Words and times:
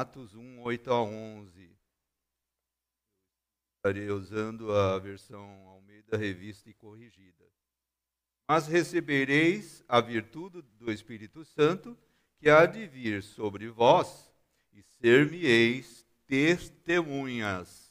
Atos 0.00 0.34
1, 0.34 0.60
8 0.60 0.90
a 0.90 1.02
11. 1.02 1.70
Estarei 3.76 4.10
usando 4.10 4.70
a 4.70 4.98
versão 4.98 5.42
Almeida 5.68 6.18
Revista 6.18 6.68
e 6.68 6.74
Corrigida. 6.74 7.44
Mas 8.46 8.66
recebereis 8.66 9.82
a 9.88 10.00
virtude 10.02 10.60
do 10.78 10.92
Espírito 10.92 11.44
Santo, 11.46 11.96
que 12.38 12.50
há 12.50 12.66
de 12.66 12.86
vir 12.86 13.22
sobre 13.22 13.68
vós, 13.70 14.30
e 14.70 14.82
ser-me-eis 14.82 16.06
testemunhas. 16.26 17.90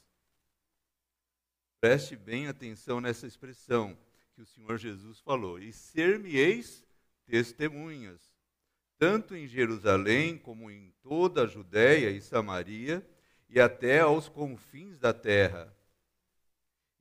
Preste 1.81 2.15
bem 2.15 2.47
atenção 2.47 3.01
nessa 3.01 3.25
expressão 3.25 3.97
que 4.35 4.43
o 4.43 4.45
Senhor 4.45 4.77
Jesus 4.77 5.19
falou. 5.21 5.57
E 5.57 5.73
ser-me-eis 5.73 6.85
testemunhas, 7.25 8.34
tanto 8.97 9.35
em 9.35 9.47
Jerusalém 9.47 10.37
como 10.37 10.71
em 10.71 10.93
toda 11.01 11.43
a 11.43 11.47
Judéia 11.47 12.09
e 12.09 12.21
Samaria 12.21 13.05
e 13.49 13.59
até 13.59 13.99
aos 13.99 14.29
confins 14.29 14.97
da 14.97 15.13
terra. 15.13 15.75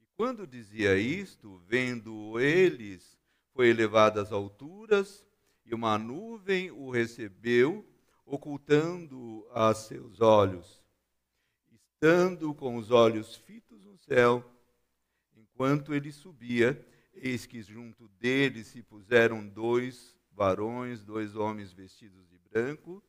E 0.01 0.07
quando 0.17 0.47
dizia 0.47 0.97
isto, 0.97 1.59
vendo 1.67 2.39
eles, 2.41 3.19
foi 3.53 3.69
elevado 3.69 4.21
às 4.21 4.33
alturas 4.33 5.25
e 5.65 5.75
uma 5.75 5.97
nuvem 5.97 6.71
o 6.71 6.91
recebeu, 6.91 7.85
ocultando 8.27 9.47
a 9.53 9.73
seus 9.75 10.21
olhos. 10.21 10.83
Estando 11.73 12.55
com 12.55 12.77
os 12.77 12.91
olhos 12.91 13.37
fitos 13.37 13.85
no 13.85 13.97
céu, 13.97 14.45
enquanto 15.37 15.95
ele 15.95 16.11
subia, 16.11 16.85
eis 17.15 17.47
que 17.47 17.63
junto 17.63 18.09
dele 18.09 18.65
se 18.65 18.83
puseram 18.83 19.47
dois 19.47 20.14
varões, 20.35 21.05
dois 21.05 21.37
homens 21.37 21.73
vestidos 21.73 22.29
de 22.29 22.39
branco, 22.51 23.03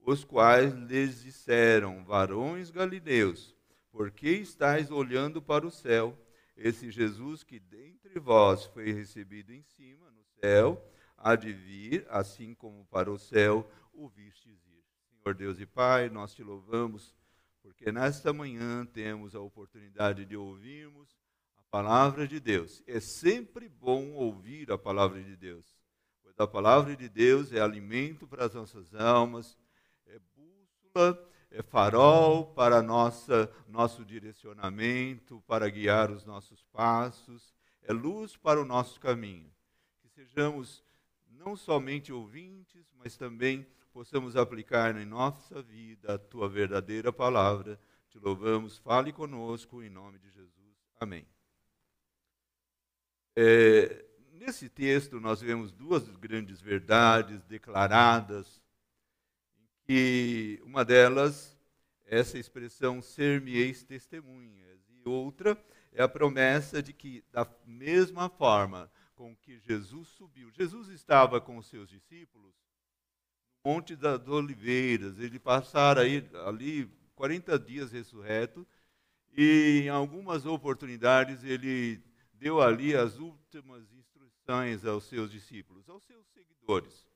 os 0.00 0.24
quais 0.24 0.72
lhes 0.74 1.22
disseram: 1.22 2.04
Varões 2.04 2.70
galileus, 2.70 3.54
por 3.90 4.10
que 4.10 4.30
estáis 4.30 4.90
olhando 4.90 5.42
para 5.42 5.66
o 5.66 5.70
céu? 5.70 6.16
Esse 6.56 6.90
Jesus 6.90 7.42
que 7.42 7.58
dentre 7.58 8.18
vós 8.18 8.66
foi 8.66 8.92
recebido 8.92 9.52
em 9.52 9.62
cima, 9.62 10.10
no 10.10 10.22
céu, 10.40 10.82
há 11.16 11.34
de 11.34 11.52
vir, 11.52 12.06
assim 12.10 12.54
como 12.54 12.84
para 12.86 13.10
o 13.10 13.18
céu 13.18 13.70
o 13.92 14.08
vistes 14.08 14.66
ir. 14.66 14.84
Senhor 15.22 15.34
Deus 15.34 15.60
e 15.60 15.66
Pai, 15.66 16.08
nós 16.10 16.34
te 16.34 16.42
louvamos, 16.42 17.14
porque 17.62 17.90
nesta 17.90 18.32
manhã 18.32 18.84
temos 18.84 19.34
a 19.34 19.40
oportunidade 19.40 20.24
de 20.24 20.36
ouvirmos 20.36 21.18
a 21.56 21.62
palavra 21.70 22.26
de 22.28 22.38
Deus. 22.40 22.82
É 22.86 23.00
sempre 23.00 23.68
bom 23.68 24.12
ouvir 24.12 24.70
a 24.70 24.78
palavra 24.78 25.22
de 25.22 25.36
Deus, 25.36 25.79
pois 26.30 26.34
a 26.38 26.46
palavra 26.46 26.96
de 26.96 27.08
Deus 27.08 27.52
é 27.52 27.60
alimento 27.60 28.26
para 28.26 28.46
as 28.46 28.54
nossas 28.54 28.94
almas, 28.94 29.58
é 30.06 30.18
bússola, 30.36 31.28
é 31.50 31.62
farol 31.62 32.46
para 32.54 32.80
nossa, 32.80 33.50
nosso 33.66 34.04
direcionamento, 34.04 35.42
para 35.46 35.68
guiar 35.68 36.10
os 36.10 36.24
nossos 36.24 36.62
passos, 36.72 37.54
é 37.82 37.92
luz 37.92 38.36
para 38.36 38.60
o 38.60 38.64
nosso 38.64 39.00
caminho. 39.00 39.50
Que 40.00 40.08
sejamos 40.08 40.84
não 41.28 41.56
somente 41.56 42.12
ouvintes, 42.12 42.86
mas 42.96 43.16
também 43.16 43.66
possamos 43.92 44.36
aplicar 44.36 44.96
em 44.96 45.04
nossa 45.04 45.62
vida 45.62 46.14
a 46.14 46.18
tua 46.18 46.48
verdadeira 46.48 47.12
palavra. 47.12 47.80
Te 48.08 48.18
louvamos, 48.18 48.78
fale 48.78 49.12
conosco, 49.12 49.82
em 49.82 49.90
nome 49.90 50.18
de 50.18 50.30
Jesus. 50.30 50.76
Amém. 51.00 51.26
É, 53.34 54.04
nesse 54.40 54.70
texto, 54.70 55.20
nós 55.20 55.42
vemos 55.42 55.70
duas 55.70 56.08
grandes 56.16 56.62
verdades 56.62 57.44
declaradas, 57.44 58.60
e 59.86 60.58
uma 60.64 60.82
delas 60.82 61.54
é 62.06 62.18
essa 62.20 62.38
expressão 62.38 63.02
ser-me-eis 63.02 63.82
testemunhas, 63.82 64.80
e 64.88 65.06
outra 65.06 65.62
é 65.92 66.02
a 66.02 66.08
promessa 66.08 66.82
de 66.82 66.94
que, 66.94 67.22
da 67.30 67.46
mesma 67.66 68.30
forma 68.30 68.90
com 69.14 69.36
que 69.36 69.58
Jesus 69.58 70.08
subiu. 70.08 70.50
Jesus 70.52 70.88
estava 70.88 71.38
com 71.38 71.58
os 71.58 71.66
seus 71.66 71.90
discípulos 71.90 72.54
no 73.62 73.72
Monte 73.72 73.94
das 73.94 74.26
Oliveiras. 74.26 75.18
Ele 75.18 75.38
passara 75.38 76.00
ali 76.00 76.90
40 77.14 77.58
dias 77.58 77.92
ressurreto 77.92 78.66
e 79.36 79.82
em 79.82 79.88
algumas 79.90 80.46
oportunidades 80.46 81.44
ele 81.44 82.02
deu 82.32 82.62
ali 82.62 82.96
as 82.96 83.18
últimas 83.18 83.99
aos 84.84 85.04
seus 85.04 85.30
discípulos, 85.30 85.88
aos 85.88 86.04
seus 86.04 86.26
seguidores. 86.28 87.06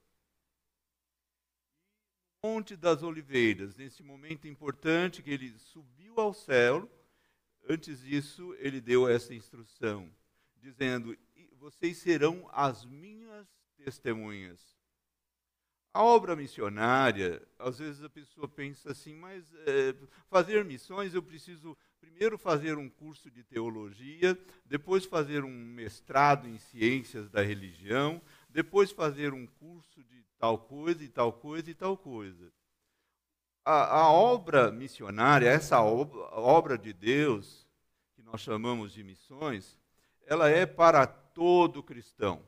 Monte 2.42 2.76
das 2.76 3.02
Oliveiras, 3.02 3.76
nesse 3.76 4.02
momento 4.02 4.46
importante 4.46 5.22
que 5.22 5.30
ele 5.30 5.58
subiu 5.58 6.20
ao 6.20 6.34
céu, 6.34 6.90
antes 7.68 8.00
disso 8.00 8.54
ele 8.58 8.80
deu 8.80 9.08
essa 9.08 9.34
instrução, 9.34 10.14
dizendo: 10.56 11.16
vocês 11.54 11.96
serão 11.98 12.46
as 12.52 12.84
minhas 12.84 13.48
testemunhas. 13.76 14.60
A 15.94 16.02
obra 16.02 16.36
missionária, 16.36 17.40
às 17.58 17.78
vezes 17.78 18.02
a 18.02 18.10
pessoa 18.10 18.48
pensa 18.48 18.90
assim, 18.90 19.14
mas 19.14 19.54
é, 19.66 19.94
fazer 20.28 20.64
missões 20.64 21.14
eu 21.14 21.22
preciso 21.22 21.76
primeiro 22.04 22.36
fazer 22.36 22.76
um 22.76 22.88
curso 22.88 23.30
de 23.30 23.42
teologia, 23.42 24.38
depois 24.66 25.06
fazer 25.06 25.42
um 25.42 25.50
mestrado 25.50 26.46
em 26.46 26.58
ciências 26.58 27.30
da 27.30 27.40
religião, 27.40 28.20
depois 28.50 28.90
fazer 28.90 29.32
um 29.32 29.46
curso 29.46 30.04
de 30.04 30.22
tal 30.38 30.58
coisa 30.58 31.02
e 31.02 31.08
tal 31.08 31.32
coisa 31.32 31.70
e 31.70 31.74
tal 31.74 31.96
coisa. 31.96 32.52
A, 33.64 34.00
a 34.00 34.12
obra 34.12 34.70
missionária, 34.70 35.48
essa 35.48 35.80
obra, 35.80 36.20
obra 36.38 36.76
de 36.76 36.92
Deus, 36.92 37.66
que 38.14 38.22
nós 38.22 38.42
chamamos 38.42 38.92
de 38.92 39.02
missões, 39.02 39.80
ela 40.26 40.50
é 40.50 40.66
para 40.66 41.06
todo 41.06 41.82
cristão. 41.82 42.46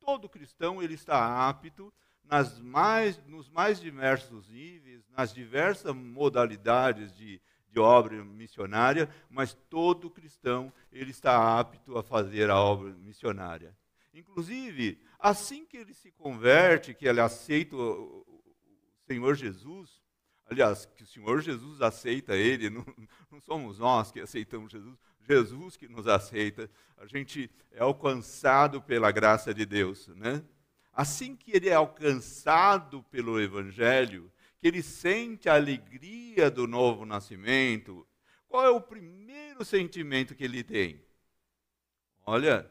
Todo 0.00 0.28
cristão 0.28 0.82
ele 0.82 0.94
está 0.94 1.48
apto 1.48 1.90
nas 2.22 2.58
mais, 2.60 3.16
nos 3.24 3.48
mais 3.48 3.80
diversos 3.80 4.50
níveis, 4.50 5.02
nas 5.08 5.32
diversas 5.32 5.94
modalidades 5.94 7.10
de, 7.14 7.40
de 7.72 7.80
obra 7.80 8.22
missionária, 8.24 9.08
mas 9.30 9.54
todo 9.70 10.10
cristão 10.10 10.72
ele 10.92 11.10
está 11.10 11.58
apto 11.58 11.96
a 11.96 12.02
fazer 12.02 12.50
a 12.50 12.60
obra 12.60 12.90
missionária. 12.90 13.74
Inclusive, 14.12 15.00
assim 15.18 15.64
que 15.64 15.78
ele 15.78 15.94
se 15.94 16.10
converte, 16.12 16.92
que 16.92 17.08
ele 17.08 17.20
aceita 17.20 17.74
o 17.74 18.42
Senhor 19.06 19.34
Jesus, 19.34 20.02
aliás, 20.44 20.84
que 20.84 21.02
o 21.02 21.06
Senhor 21.06 21.40
Jesus 21.40 21.80
aceita 21.80 22.36
ele, 22.36 22.68
não, 22.70 22.84
não 23.30 23.40
somos 23.40 23.78
nós 23.78 24.12
que 24.12 24.20
aceitamos 24.20 24.70
Jesus, 24.70 24.98
Jesus 25.20 25.76
que 25.76 25.88
nos 25.88 26.06
aceita, 26.06 26.70
a 26.98 27.06
gente 27.06 27.50
é 27.70 27.80
alcançado 27.80 28.82
pela 28.82 29.10
graça 29.10 29.54
de 29.54 29.64
Deus, 29.64 30.08
né? 30.08 30.44
Assim 30.92 31.34
que 31.34 31.56
ele 31.56 31.70
é 31.70 31.74
alcançado 31.74 33.02
pelo 33.04 33.40
Evangelho, 33.40 34.30
que 34.62 34.68
ele 34.68 34.82
sente 34.82 35.50
a 35.50 35.56
alegria 35.56 36.50
do 36.50 36.66
novo 36.66 37.04
nascimento, 37.04 38.08
qual 38.48 38.64
é 38.64 38.70
o 38.70 38.80
primeiro 38.80 39.64
sentimento 39.64 40.34
que 40.34 40.44
ele 40.44 40.62
tem? 40.64 41.04
Olha, 42.24 42.70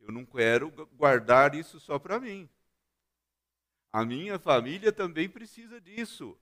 eu 0.00 0.12
não 0.12 0.26
quero 0.26 0.68
guardar 0.92 1.54
isso 1.54 1.80
só 1.80 1.98
para 1.98 2.20
mim. 2.20 2.46
A 3.92 4.04
minha 4.04 4.38
família 4.38 4.92
também 4.92 5.30
precisa 5.30 5.80
disso. 5.80 6.36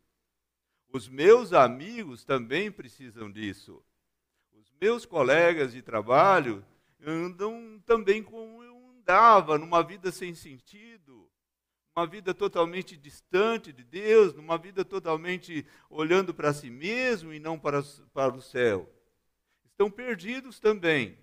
Os 0.88 1.08
meus 1.08 1.52
amigos 1.52 2.24
também 2.24 2.72
precisam 2.72 3.30
disso 3.30 3.84
meus 4.84 5.06
colegas 5.06 5.72
de 5.72 5.80
trabalho 5.80 6.62
andam 7.00 7.82
também 7.86 8.22
como 8.22 8.62
eu 8.62 8.76
andava, 8.90 9.56
numa 9.56 9.82
vida 9.82 10.12
sem 10.12 10.34
sentido, 10.34 11.23
uma 11.96 12.06
vida 12.06 12.34
totalmente 12.34 12.96
distante 12.96 13.72
de 13.72 13.84
Deus, 13.84 14.34
numa 14.34 14.58
vida 14.58 14.84
totalmente 14.84 15.64
olhando 15.88 16.34
para 16.34 16.52
si 16.52 16.68
mesmo 16.68 17.32
e 17.32 17.38
não 17.38 17.56
para, 17.56 17.84
para 18.12 18.34
o 18.34 18.42
céu. 18.42 18.90
Estão 19.70 19.88
perdidos 19.88 20.58
também. 20.58 21.16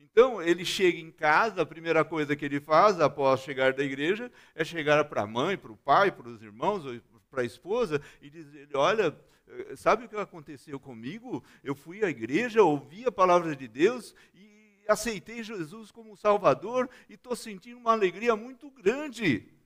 Então, 0.00 0.42
ele 0.42 0.64
chega 0.64 0.98
em 0.98 1.12
casa, 1.12 1.62
a 1.62 1.66
primeira 1.66 2.04
coisa 2.04 2.34
que 2.34 2.44
ele 2.44 2.58
faz 2.58 3.00
após 3.00 3.40
chegar 3.40 3.72
da 3.72 3.84
igreja 3.84 4.32
é 4.52 4.64
chegar 4.64 5.04
para 5.04 5.22
a 5.22 5.26
mãe, 5.26 5.56
para 5.56 5.70
o 5.70 5.76
pai, 5.76 6.10
para 6.10 6.28
os 6.28 6.42
irmãos, 6.42 6.82
para 7.30 7.42
a 7.42 7.46
esposa 7.46 8.02
e 8.20 8.28
dizer: 8.28 8.68
Olha, 8.74 9.16
eh, 9.46 9.76
sabe 9.76 10.06
o 10.06 10.08
que 10.08 10.16
aconteceu 10.16 10.80
comigo? 10.80 11.44
Eu 11.62 11.76
fui 11.76 12.04
à 12.04 12.10
igreja, 12.10 12.64
ouvi 12.64 13.04
a 13.06 13.12
palavra 13.12 13.54
de 13.54 13.68
Deus 13.68 14.12
e 14.34 14.82
aceitei 14.88 15.44
Jesus 15.44 15.92
como 15.92 16.16
Salvador 16.16 16.90
e 17.08 17.14
estou 17.14 17.36
sentindo 17.36 17.78
uma 17.78 17.92
alegria 17.92 18.34
muito 18.34 18.68
grande. 18.72 19.59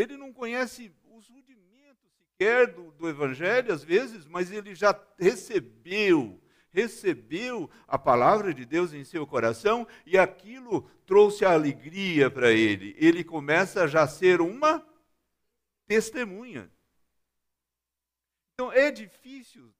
Ele 0.00 0.16
não 0.16 0.32
conhece 0.32 0.92
os 1.12 1.28
rudimentos 1.28 2.10
sequer 2.40 2.72
do, 2.72 2.90
do 2.92 3.08
Evangelho, 3.08 3.72
às 3.72 3.84
vezes, 3.84 4.26
mas 4.26 4.50
ele 4.50 4.74
já 4.74 4.98
recebeu, 5.18 6.40
recebeu 6.72 7.70
a 7.86 7.98
palavra 7.98 8.54
de 8.54 8.64
Deus 8.64 8.94
em 8.94 9.04
seu 9.04 9.26
coração 9.26 9.86
e 10.06 10.16
aquilo 10.16 10.88
trouxe 11.04 11.44
alegria 11.44 12.30
para 12.30 12.50
ele. 12.50 12.96
Ele 12.98 13.22
começa 13.22 13.84
a 13.84 13.86
já 13.86 14.06
ser 14.06 14.40
uma 14.40 14.82
testemunha. 15.86 16.70
Então 18.54 18.72
é 18.72 18.90
difícil 18.90 19.70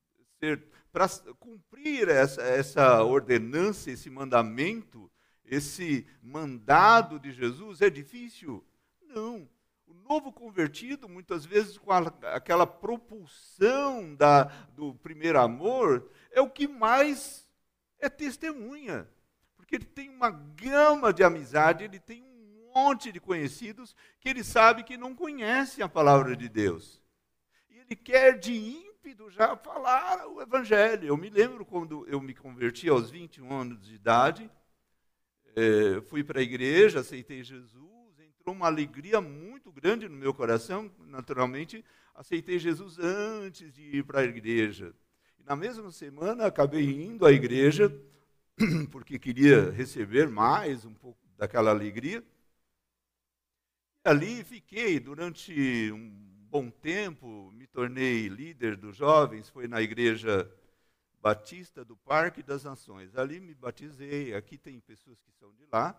para 0.92 1.08
cumprir 1.38 2.08
essa, 2.08 2.42
essa 2.42 3.02
ordenança, 3.02 3.90
esse 3.90 4.10
mandamento, 4.10 5.10
esse 5.44 6.06
mandado 6.22 7.18
de 7.18 7.32
Jesus, 7.32 7.80
é 7.80 7.88
difícil? 7.88 8.66
Não. 9.02 9.48
O 9.90 10.08
novo 10.08 10.32
convertido, 10.32 11.08
muitas 11.08 11.44
vezes 11.44 11.76
com 11.76 11.90
a, 11.90 11.98
aquela 12.34 12.64
propulsão 12.64 14.14
da, 14.14 14.44
do 14.74 14.94
primeiro 14.94 15.40
amor, 15.40 16.08
é 16.30 16.40
o 16.40 16.48
que 16.48 16.68
mais 16.68 17.48
é 17.98 18.08
testemunha. 18.08 19.08
Porque 19.56 19.74
ele 19.74 19.84
tem 19.84 20.08
uma 20.08 20.30
gama 20.30 21.12
de 21.12 21.24
amizade, 21.24 21.82
ele 21.82 21.98
tem 21.98 22.22
um 22.22 22.70
monte 22.72 23.10
de 23.10 23.18
conhecidos 23.18 23.96
que 24.20 24.28
ele 24.28 24.44
sabe 24.44 24.84
que 24.84 24.96
não 24.96 25.14
conhecem 25.14 25.82
a 25.82 25.88
palavra 25.88 26.36
de 26.36 26.48
Deus. 26.48 27.02
E 27.68 27.78
ele 27.78 27.96
quer 27.96 28.38
de 28.38 28.54
ímpeto 28.54 29.28
já 29.28 29.56
falar 29.56 30.26
o 30.28 30.40
evangelho. 30.40 31.08
Eu 31.08 31.16
me 31.16 31.28
lembro 31.30 31.66
quando 31.66 32.06
eu 32.06 32.20
me 32.20 32.34
converti 32.34 32.88
aos 32.88 33.10
21 33.10 33.52
anos 33.52 33.84
de 33.84 33.94
idade, 33.94 34.48
é, 35.56 36.00
fui 36.02 36.22
para 36.22 36.38
a 36.38 36.42
igreja, 36.42 37.00
aceitei 37.00 37.42
Jesus, 37.42 37.99
uma 38.50 38.66
alegria 38.66 39.20
muito 39.20 39.72
grande 39.72 40.08
no 40.08 40.16
meu 40.16 40.34
coração. 40.34 40.90
Naturalmente, 41.06 41.84
aceitei 42.14 42.58
Jesus 42.58 42.98
antes 42.98 43.72
de 43.72 43.96
ir 43.96 44.04
para 44.04 44.20
a 44.20 44.24
igreja. 44.24 44.94
E 45.38 45.42
na 45.42 45.56
mesma 45.56 45.90
semana, 45.90 46.46
acabei 46.46 46.84
indo 47.02 47.24
à 47.24 47.32
igreja, 47.32 47.90
porque 48.90 49.18
queria 49.18 49.70
receber 49.70 50.28
mais 50.28 50.84
um 50.84 50.92
pouco 50.92 51.20
daquela 51.36 51.70
alegria. 51.70 52.22
E 54.04 54.08
ali 54.08 54.44
fiquei 54.44 55.00
durante 55.00 55.90
um 55.92 56.10
bom 56.50 56.68
tempo, 56.70 57.50
me 57.52 57.66
tornei 57.66 58.28
líder 58.28 58.76
dos 58.76 58.96
jovens, 58.96 59.48
foi 59.48 59.68
na 59.68 59.80
igreja 59.80 60.50
Batista 61.20 61.84
do 61.84 61.96
Parque 61.96 62.42
das 62.42 62.64
Nações. 62.64 63.14
Ali 63.16 63.40
me 63.40 63.54
batizei, 63.54 64.34
aqui 64.34 64.56
tem 64.56 64.80
pessoas 64.80 65.20
que 65.20 65.30
são 65.32 65.52
de 65.54 65.66
lá, 65.70 65.92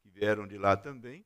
que 0.00 0.08
vieram 0.08 0.46
de 0.46 0.56
lá 0.56 0.76
também. 0.76 1.24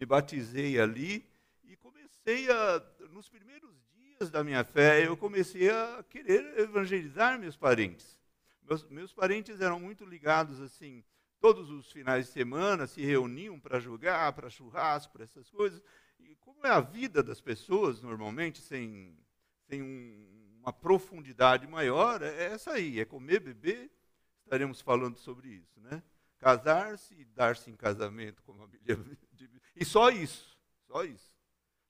Me 0.00 0.06
batizei 0.06 0.80
ali 0.80 1.28
e 1.62 1.76
comecei 1.76 2.50
a, 2.50 2.82
nos 3.10 3.28
primeiros 3.28 3.70
dias 3.94 4.30
da 4.30 4.42
minha 4.42 4.64
fé, 4.64 5.06
eu 5.06 5.14
comecei 5.14 5.68
a 5.68 6.02
querer 6.08 6.58
evangelizar 6.58 7.38
meus 7.38 7.54
parentes. 7.54 8.18
Meus, 8.62 8.88
meus 8.88 9.12
parentes 9.12 9.60
eram 9.60 9.78
muito 9.78 10.06
ligados 10.06 10.58
assim, 10.58 11.04
todos 11.38 11.70
os 11.70 11.92
finais 11.92 12.24
de 12.24 12.32
semana 12.32 12.86
se 12.86 13.04
reuniam 13.04 13.60
para 13.60 13.78
jogar, 13.78 14.32
para 14.32 14.48
churrasco, 14.48 15.12
para 15.12 15.24
essas 15.24 15.50
coisas. 15.50 15.82
E 16.18 16.34
como 16.36 16.66
é 16.66 16.70
a 16.70 16.80
vida 16.80 17.22
das 17.22 17.42
pessoas 17.42 18.00
normalmente 18.00 18.62
sem, 18.62 19.14
sem 19.68 19.82
um, 19.82 20.56
uma 20.62 20.72
profundidade 20.72 21.66
maior, 21.66 22.22
é 22.22 22.44
essa 22.46 22.72
aí, 22.72 23.00
é 23.00 23.04
comer, 23.04 23.40
beber, 23.40 23.90
estaremos 24.44 24.80
falando 24.80 25.18
sobre 25.18 25.48
isso, 25.48 25.78
né? 25.78 26.02
Casar-se 26.38 27.14
e 27.14 27.24
dar-se 27.26 27.70
em 27.70 27.76
casamento, 27.76 28.42
como 28.44 28.62
a 28.62 28.66
Bíblia 28.66 28.96
diz. 29.46 29.60
E 29.76 29.84
só 29.84 30.10
isso, 30.10 30.56
só 30.86 31.04
isso. 31.04 31.30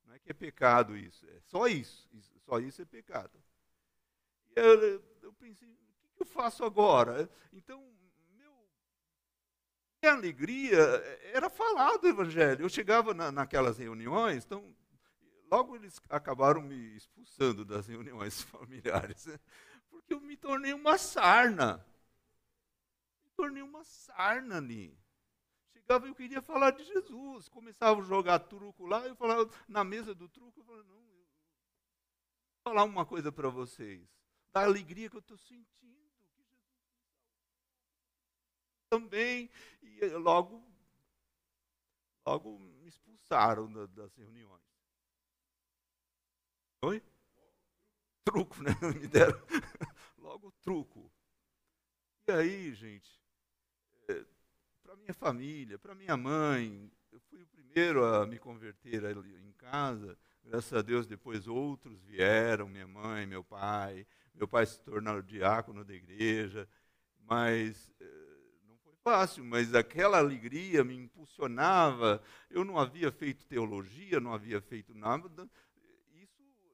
Não 0.04 0.14
é 0.14 0.18
que 0.18 0.30
é 0.30 0.34
pecado 0.34 0.96
isso, 0.96 1.26
é 1.28 1.40
só 1.40 1.66
isso, 1.66 2.08
só 2.44 2.58
isso 2.58 2.82
é 2.82 2.84
pecado. 2.84 3.40
E 4.56 4.60
eu, 4.60 5.02
eu 5.22 5.32
pensei, 5.34 5.68
o 5.68 6.16
que 6.16 6.22
eu 6.22 6.26
faço 6.26 6.64
agora? 6.64 7.30
Então, 7.52 7.80
meu, 8.36 8.52
minha 10.02 10.14
alegria 10.14 10.78
era 11.32 11.48
falar 11.48 11.96
do 11.98 12.08
Evangelho. 12.08 12.64
Eu 12.64 12.68
chegava 12.68 13.14
na, 13.14 13.30
naquelas 13.30 13.78
reuniões, 13.78 14.44
então 14.44 14.74
logo 15.50 15.76
eles 15.76 16.00
acabaram 16.08 16.62
me 16.62 16.96
expulsando 16.96 17.64
das 17.64 17.86
reuniões 17.86 18.42
familiares, 18.50 19.26
né? 19.26 19.38
porque 19.90 20.14
eu 20.14 20.20
me 20.20 20.36
tornei 20.36 20.72
uma 20.72 20.96
sarna. 20.98 21.84
Me 23.24 23.30
tornei 23.36 23.62
uma 23.62 23.84
sarna 23.84 24.56
ali. 24.56 24.98
Eu 25.96 26.14
queria 26.14 26.40
falar 26.40 26.70
de 26.70 26.84
Jesus. 26.84 27.48
Começava 27.48 28.00
a 28.00 28.04
jogar 28.04 28.38
truco 28.38 28.86
lá, 28.86 29.04
eu 29.06 29.16
falava 29.16 29.50
na 29.68 29.82
mesa 29.82 30.14
do 30.14 30.28
truco, 30.28 30.60
eu 30.60 30.64
falava, 30.64 30.84
não, 30.84 30.94
eu 30.94 31.02
vou 31.02 31.26
falar 32.62 32.84
uma 32.84 33.04
coisa 33.04 33.32
para 33.32 33.48
vocês. 33.48 34.08
Da 34.52 34.62
alegria 34.62 35.10
que 35.10 35.16
eu 35.16 35.20
estou 35.20 35.36
sentindo. 35.36 36.00
Também. 38.88 39.50
E 39.82 40.06
logo, 40.10 40.64
logo 42.26 42.58
me 42.58 42.88
expulsaram 42.88 43.70
das 43.88 44.14
reuniões. 44.14 44.62
Oi? 46.82 47.02
Truco, 48.24 48.62
né? 48.62 48.70
Me 48.98 49.06
deram 49.06 49.38
logo 50.18 50.52
truco. 50.62 51.10
E 52.28 52.32
aí, 52.32 52.74
gente, 52.74 53.20
é, 54.08 54.24
para 54.90 54.96
minha 54.96 55.14
família, 55.14 55.78
para 55.78 55.94
minha 55.94 56.16
mãe, 56.16 56.90
eu 57.12 57.20
fui 57.20 57.40
o 57.40 57.46
primeiro 57.46 58.04
a 58.04 58.26
me 58.26 58.40
converter 58.40 59.06
ali 59.06 59.36
em 59.36 59.52
casa. 59.52 60.18
Graças 60.42 60.72
a 60.72 60.82
Deus, 60.82 61.06
depois 61.06 61.46
outros 61.46 62.02
vieram, 62.02 62.68
minha 62.68 62.88
mãe, 62.88 63.24
meu 63.24 63.44
pai. 63.44 64.04
Meu 64.34 64.48
pai 64.48 64.66
se 64.66 64.80
tornou 64.80 65.22
diácono 65.22 65.84
da 65.84 65.94
igreja. 65.94 66.68
Mas 67.20 67.88
é, 68.00 68.04
não 68.66 68.76
foi 68.78 68.94
fácil, 69.04 69.44
mas 69.44 69.76
aquela 69.76 70.18
alegria 70.18 70.82
me 70.82 70.96
impulsionava. 70.96 72.20
Eu 72.50 72.64
não 72.64 72.76
havia 72.76 73.12
feito 73.12 73.46
teologia, 73.46 74.18
não 74.18 74.34
havia 74.34 74.60
feito 74.60 74.92
nada, 74.92 75.48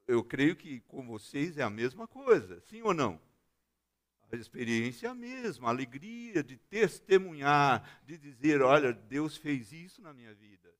eu 0.07 0.23
creio 0.23 0.55
que 0.55 0.79
com 0.87 1.05
vocês 1.05 1.55
é 1.59 1.61
a 1.61 1.69
mesma 1.69 2.07
coisa, 2.07 2.59
sim 2.61 2.81
ou 2.81 2.95
não? 2.95 3.21
A 4.31 4.35
experiência 4.35 5.07
é 5.07 5.09
a 5.09 5.15
mesma, 5.15 5.67
a 5.67 5.71
alegria 5.71 6.43
de 6.43 6.57
testemunhar, 6.57 8.01
de 8.05 8.17
dizer: 8.17 8.61
olha, 8.61 8.91
Deus 8.91 9.37
fez 9.37 9.71
isso 9.71 10.01
na 10.01 10.13
minha 10.13 10.33
vida, 10.33 10.73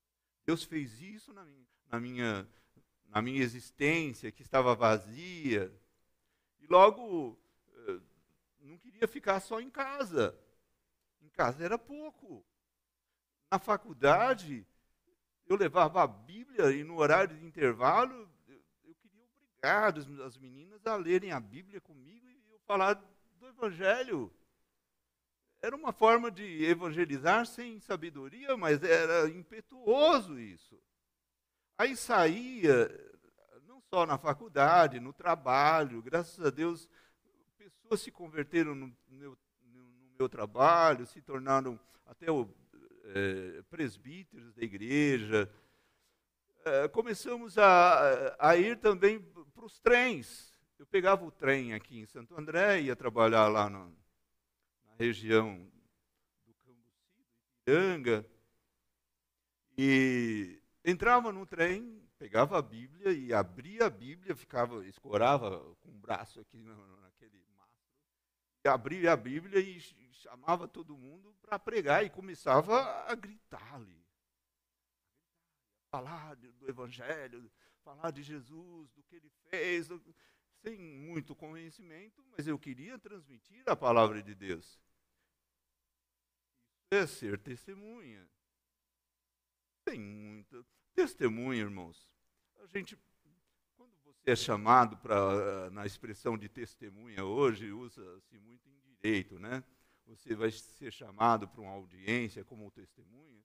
Deus 0.45 0.63
fez 0.63 1.01
isso 1.01 1.33
na 1.33 1.43
minha, 1.45 1.67
na 1.89 1.99
minha, 1.99 2.49
na 3.07 3.21
minha 3.21 3.41
existência, 3.41 4.31
que 4.31 4.41
estava 4.41 4.75
vazia. 4.75 5.73
E 6.59 6.67
logo, 6.67 7.39
eh, 7.87 7.99
não 8.59 8.77
queria 8.77 9.07
ficar 9.07 9.39
só 9.39 9.61
em 9.61 9.69
casa. 9.69 10.37
Em 11.21 11.29
casa 11.29 11.63
era 11.63 11.77
pouco. 11.77 12.45
Na 13.49 13.59
faculdade, 13.59 14.67
eu 15.45 15.55
levava 15.55 16.03
a 16.03 16.07
Bíblia 16.07 16.71
e 16.71 16.83
no 16.83 16.97
horário 16.97 17.37
de 17.37 17.45
intervalo 17.45 18.29
obrigado 19.67 20.23
as 20.23 20.37
meninas 20.37 20.85
a 20.85 20.95
lerem 20.95 21.31
a 21.31 21.39
Bíblia 21.39 21.81
comigo 21.81 22.29
e 22.29 22.49
eu 22.49 22.59
falar 22.59 23.01
do 23.37 23.47
Evangelho. 23.47 24.33
Era 25.61 25.75
uma 25.75 25.91
forma 25.91 26.29
de 26.29 26.65
evangelizar 26.65 27.45
sem 27.45 27.79
sabedoria, 27.79 28.55
mas 28.55 28.81
era 28.83 29.29
impetuoso 29.29 30.39
isso. 30.39 30.79
Aí 31.77 31.95
saía, 31.95 32.89
não 33.65 33.81
só 33.81 34.05
na 34.05 34.17
faculdade, 34.17 34.99
no 34.99 35.13
trabalho, 35.13 36.01
graças 36.01 36.43
a 36.45 36.49
Deus, 36.49 36.87
pessoas 37.57 38.01
se 38.01 38.11
converteram 38.11 38.75
no 38.75 38.95
meu, 39.07 39.37
no 39.63 39.89
meu 40.17 40.29
trabalho, 40.29 41.07
se 41.07 41.21
tornaram 41.21 41.79
até 42.05 42.31
o, 42.31 42.47
é, 43.05 43.61
presbíteros 43.63 44.53
da 44.53 44.63
igreja. 44.63 45.51
É, 46.65 46.87
começamos 46.87 47.57
a, 47.57 48.35
a 48.39 48.55
ir 48.57 48.77
também 48.77 49.19
para 49.19 49.65
os 49.65 49.79
trens. 49.79 50.56
Eu 50.79 50.85
pegava 50.85 51.25
o 51.25 51.31
trem 51.31 51.73
aqui 51.73 51.99
em 51.99 52.05
Santo 52.05 52.37
André, 52.37 52.81
ia 52.81 52.95
trabalhar 52.95 53.47
lá 53.47 53.67
no, 53.67 53.89
na 54.85 54.93
região 54.99 55.57
do 56.45 56.53
Cambuci, 56.53 57.25
do 57.25 57.25
Ipiranga, 57.61 58.25
e 59.75 60.61
entrava 60.85 61.31
no 61.31 61.47
trem, 61.47 62.07
pegava 62.19 62.59
a 62.59 62.61
Bíblia 62.61 63.11
e 63.11 63.33
abria 63.33 63.87
a 63.87 63.89
Bíblia, 63.89 64.35
ficava, 64.35 64.85
escorava 64.85 65.59
com 65.81 65.89
o 65.89 65.99
braço 65.99 66.39
aqui 66.39 66.57
naquele 66.59 67.43
mastro, 67.55 67.89
e 68.63 68.69
abria 68.69 69.13
a 69.13 69.17
Bíblia 69.17 69.59
e 69.59 69.79
chamava 70.13 70.67
todo 70.67 70.95
mundo 70.95 71.35
para 71.41 71.57
pregar 71.57 72.05
e 72.05 72.09
começava 72.09 72.81
a 73.07 73.15
gritar 73.15 73.73
ali. 73.73 74.05
Falar 75.89 76.35
do 76.35 76.69
Evangelho, 76.69 77.49
falar 77.83 78.11
de 78.11 78.21
Jesus, 78.21 78.91
do 78.91 79.01
que 79.03 79.15
ele 79.15 79.31
fez, 79.49 79.87
sem 80.61 80.77
muito 80.79 81.35
conhecimento, 81.35 82.23
mas 82.31 82.47
eu 82.47 82.57
queria 82.57 82.97
transmitir 82.97 83.63
a 83.65 83.75
palavra 83.75 84.21
de 84.21 84.33
Deus. 84.33 84.79
Isso 86.91 87.03
é 87.03 87.07
ser 87.07 87.39
testemunha. 87.39 88.27
Tem 89.83 89.99
muita 89.99 90.65
testemunha, 90.93 91.61
irmãos. 91.61 92.09
A 92.57 92.65
gente, 92.67 92.97
quando 93.75 93.95
você 94.03 94.31
é 94.31 94.35
chamado 94.35 94.97
para 94.97 95.69
na 95.71 95.85
expressão 95.85 96.37
de 96.37 96.49
testemunha 96.49 97.23
hoje, 97.23 97.71
usa-se 97.71 98.37
muito 98.39 98.69
em 98.69 98.79
direito, 98.79 99.39
né? 99.39 99.63
Você 100.05 100.35
vai 100.35 100.51
ser 100.51 100.91
chamado 100.91 101.47
para 101.47 101.61
uma 101.61 101.71
audiência 101.71 102.43
como 102.43 102.71
testemunha 102.71 103.43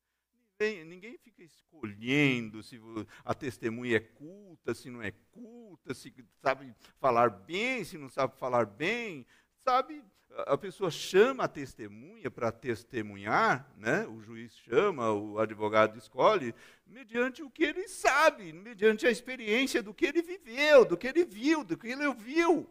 ninguém, 0.62 0.84
ninguém 0.84 1.18
fica 1.18 1.42
escolhendo 1.42 2.62
se 2.62 2.80
a 3.24 3.34
testemunha 3.34 3.96
é 3.96 4.00
culta, 4.00 4.74
se 4.74 4.90
não 4.90 5.02
é 5.02 5.10
culta, 5.10 5.92
se 5.94 6.14
sabe 6.40 6.74
falar 7.00 7.30
bem, 7.30 7.84
se 7.84 7.98
não 7.98 8.08
sabe 8.08 8.36
falar 8.38 8.66
bem. 8.66 9.26
Sabe, 9.64 10.02
a 10.46 10.56
pessoa 10.56 10.90
chama 10.90 11.44
a 11.44 11.48
testemunha 11.48 12.30
para 12.30 12.52
testemunhar, 12.52 13.72
né? 13.76 14.06
o 14.06 14.20
juiz 14.20 14.56
chama, 14.56 15.12
o 15.12 15.38
advogado 15.38 15.98
escolhe, 15.98 16.54
mediante 16.86 17.42
o 17.42 17.50
que 17.50 17.64
ele 17.64 17.88
sabe, 17.88 18.52
mediante 18.52 19.06
a 19.06 19.10
experiência 19.10 19.82
do 19.82 19.94
que 19.94 20.06
ele 20.06 20.22
viveu, 20.22 20.84
do 20.84 20.96
que 20.96 21.08
ele 21.08 21.24
viu, 21.24 21.64
do 21.64 21.76
que 21.76 21.88
ele 21.88 22.06
ouviu. 22.06 22.68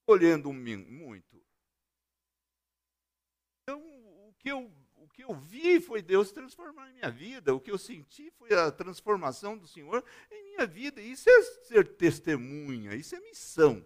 Escolhendo 0.00 0.52
muito. 0.52 1.42
Então, 3.62 3.80
o 3.80 4.34
que 4.38 4.50
eu 4.50 4.72
que 5.18 5.24
eu 5.24 5.34
vi 5.34 5.80
foi 5.80 6.00
Deus 6.00 6.30
transformar 6.30 6.92
minha 6.92 7.10
vida, 7.10 7.52
o 7.52 7.60
que 7.60 7.72
eu 7.72 7.78
senti 7.78 8.30
foi 8.38 8.54
a 8.54 8.70
transformação 8.70 9.58
do 9.58 9.66
Senhor 9.66 10.04
em 10.30 10.44
minha 10.44 10.64
vida. 10.64 11.00
Isso 11.00 11.28
é 11.28 11.42
ser 11.42 11.88
testemunha, 11.96 12.94
isso 12.94 13.16
é 13.16 13.20
missão 13.20 13.84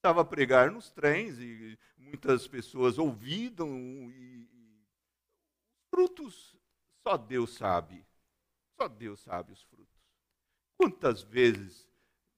estava 0.00 0.22
a 0.22 0.24
pregar 0.24 0.70
nos 0.70 0.90
trens 0.90 1.38
e 1.38 1.78
muitas 1.98 2.48
pessoas 2.48 2.98
ouviram 2.98 3.68
e, 4.10 4.48
frutos 5.90 6.56
só 7.02 7.18
Deus 7.18 7.54
sabe. 7.54 8.02
Só 8.80 8.88
Deus 8.88 9.20
sabe 9.20 9.52
os 9.52 9.62
frutos. 9.62 10.00
Quantas 10.78 11.22
vezes 11.22 11.86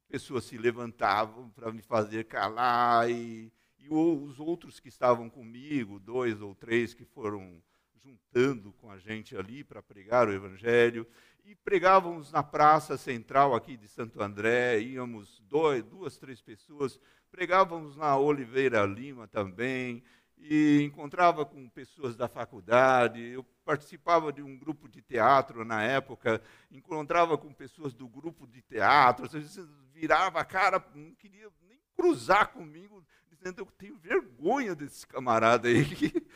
pessoas 0.09 0.45
se 0.45 0.59
levantavam 0.59 1.51
para 1.51 1.73
me 1.73 1.83
fazer 1.83 2.25
calar 2.25 3.09
e, 3.09 3.53
e 3.83 3.89
os 3.93 4.39
outros 4.39 4.79
que 4.79 4.89
estavam 4.89 5.29
comigo, 5.29 5.99
dois 5.99 6.41
ou 6.41 6.55
três 6.55 6.95
que 6.95 7.05
foram 7.05 7.61
juntando 8.05 8.73
com 8.75 8.91
a 8.91 8.99
gente 8.99 9.37
ali 9.37 9.65
para 9.65 9.83
pregar 9.83 10.29
o 10.29 10.33
evangelho, 10.33 11.07
e 11.45 11.55
pregávamos 11.57 12.31
na 12.31 12.43
praça 12.43 12.97
central 12.97 13.55
aqui 13.55 13.77
de 13.77 13.89
Santo 13.89 14.23
André, 14.23 14.81
íamos 14.81 15.41
dois, 15.41 15.83
duas, 15.85 16.17
três 16.17 16.41
pessoas, 16.41 17.01
pregávamos 17.31 17.97
na 17.97 18.17
Oliveira 18.17 18.85
Lima 18.85 19.27
também, 19.27 20.03
e 20.39 20.83
encontrava 20.83 21.45
com 21.45 21.69
pessoas 21.69 22.17
da 22.17 22.29
faculdade, 22.29 23.21
eu 23.21 23.45
participava 23.65 24.33
de 24.33 24.43
um 24.43 24.57
grupo 24.57 24.89
de 24.89 25.01
teatro 25.01 25.65
na 25.65 25.83
época, 25.83 26.43
encontrava 26.71 27.39
com 27.39 27.53
pessoas 27.53 27.95
do 27.95 28.09
grupo 28.09 28.47
de 28.47 28.61
teatro, 28.63 29.27
às 29.27 29.33
vezes 29.33 29.69
virava 29.93 30.41
a 30.41 30.45
cara, 30.45 30.85
não 30.95 31.15
queria 31.15 31.49
nem 31.69 31.79
cruzar 31.95 32.53
comigo, 32.53 33.05
dizendo, 33.43 33.61
eu 33.61 33.67
tenho 33.67 33.97
vergonha 33.97 34.75
desse 34.75 35.07
camarada 35.07 35.69
aí. 35.69 35.85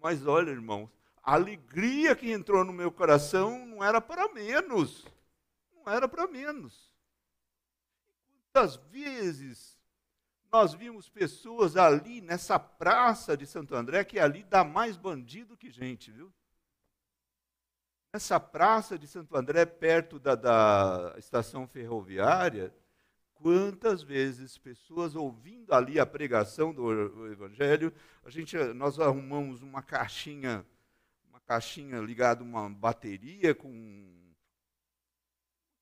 Mas 0.00 0.26
olha, 0.26 0.50
irmãos, 0.50 0.90
a 1.22 1.34
alegria 1.34 2.14
que 2.14 2.30
entrou 2.30 2.64
no 2.64 2.72
meu 2.72 2.92
coração 2.92 3.64
não 3.66 3.82
era 3.82 4.00
para 4.00 4.28
menos. 4.32 5.04
Não 5.74 5.92
era 5.92 6.06
para 6.06 6.26
menos. 6.26 6.94
Quantas 8.52 8.76
vezes 8.90 9.76
nós 10.52 10.74
vimos 10.74 11.08
pessoas 11.08 11.76
ali 11.76 12.20
nessa 12.20 12.58
praça 12.58 13.36
de 13.36 13.46
Santo 13.46 13.74
André, 13.74 14.04
que 14.04 14.18
ali 14.18 14.44
dá 14.44 14.62
mais 14.62 14.96
bandido 14.96 15.56
que 15.56 15.70
gente, 15.70 16.10
viu? 16.10 16.32
Nessa 18.12 18.38
praça 18.38 18.98
de 18.98 19.06
Santo 19.06 19.36
André, 19.36 19.66
perto 19.66 20.18
da, 20.18 20.34
da 20.34 21.14
estação 21.18 21.66
ferroviária, 21.66 22.74
quantas 23.40 24.02
vezes 24.02 24.58
pessoas 24.58 25.14
ouvindo 25.14 25.72
ali 25.72 25.98
a 25.98 26.06
pregação 26.06 26.72
do 26.72 27.30
Evangelho, 27.30 27.92
a 28.24 28.30
gente, 28.30 28.56
nós 28.74 28.98
arrumamos 28.98 29.62
uma 29.62 29.82
caixinha 29.82 30.64
caixinha 31.46 32.00
ligada 32.00 32.42
a 32.42 32.44
uma 32.44 32.68
bateria 32.68 33.54
com 33.54 34.34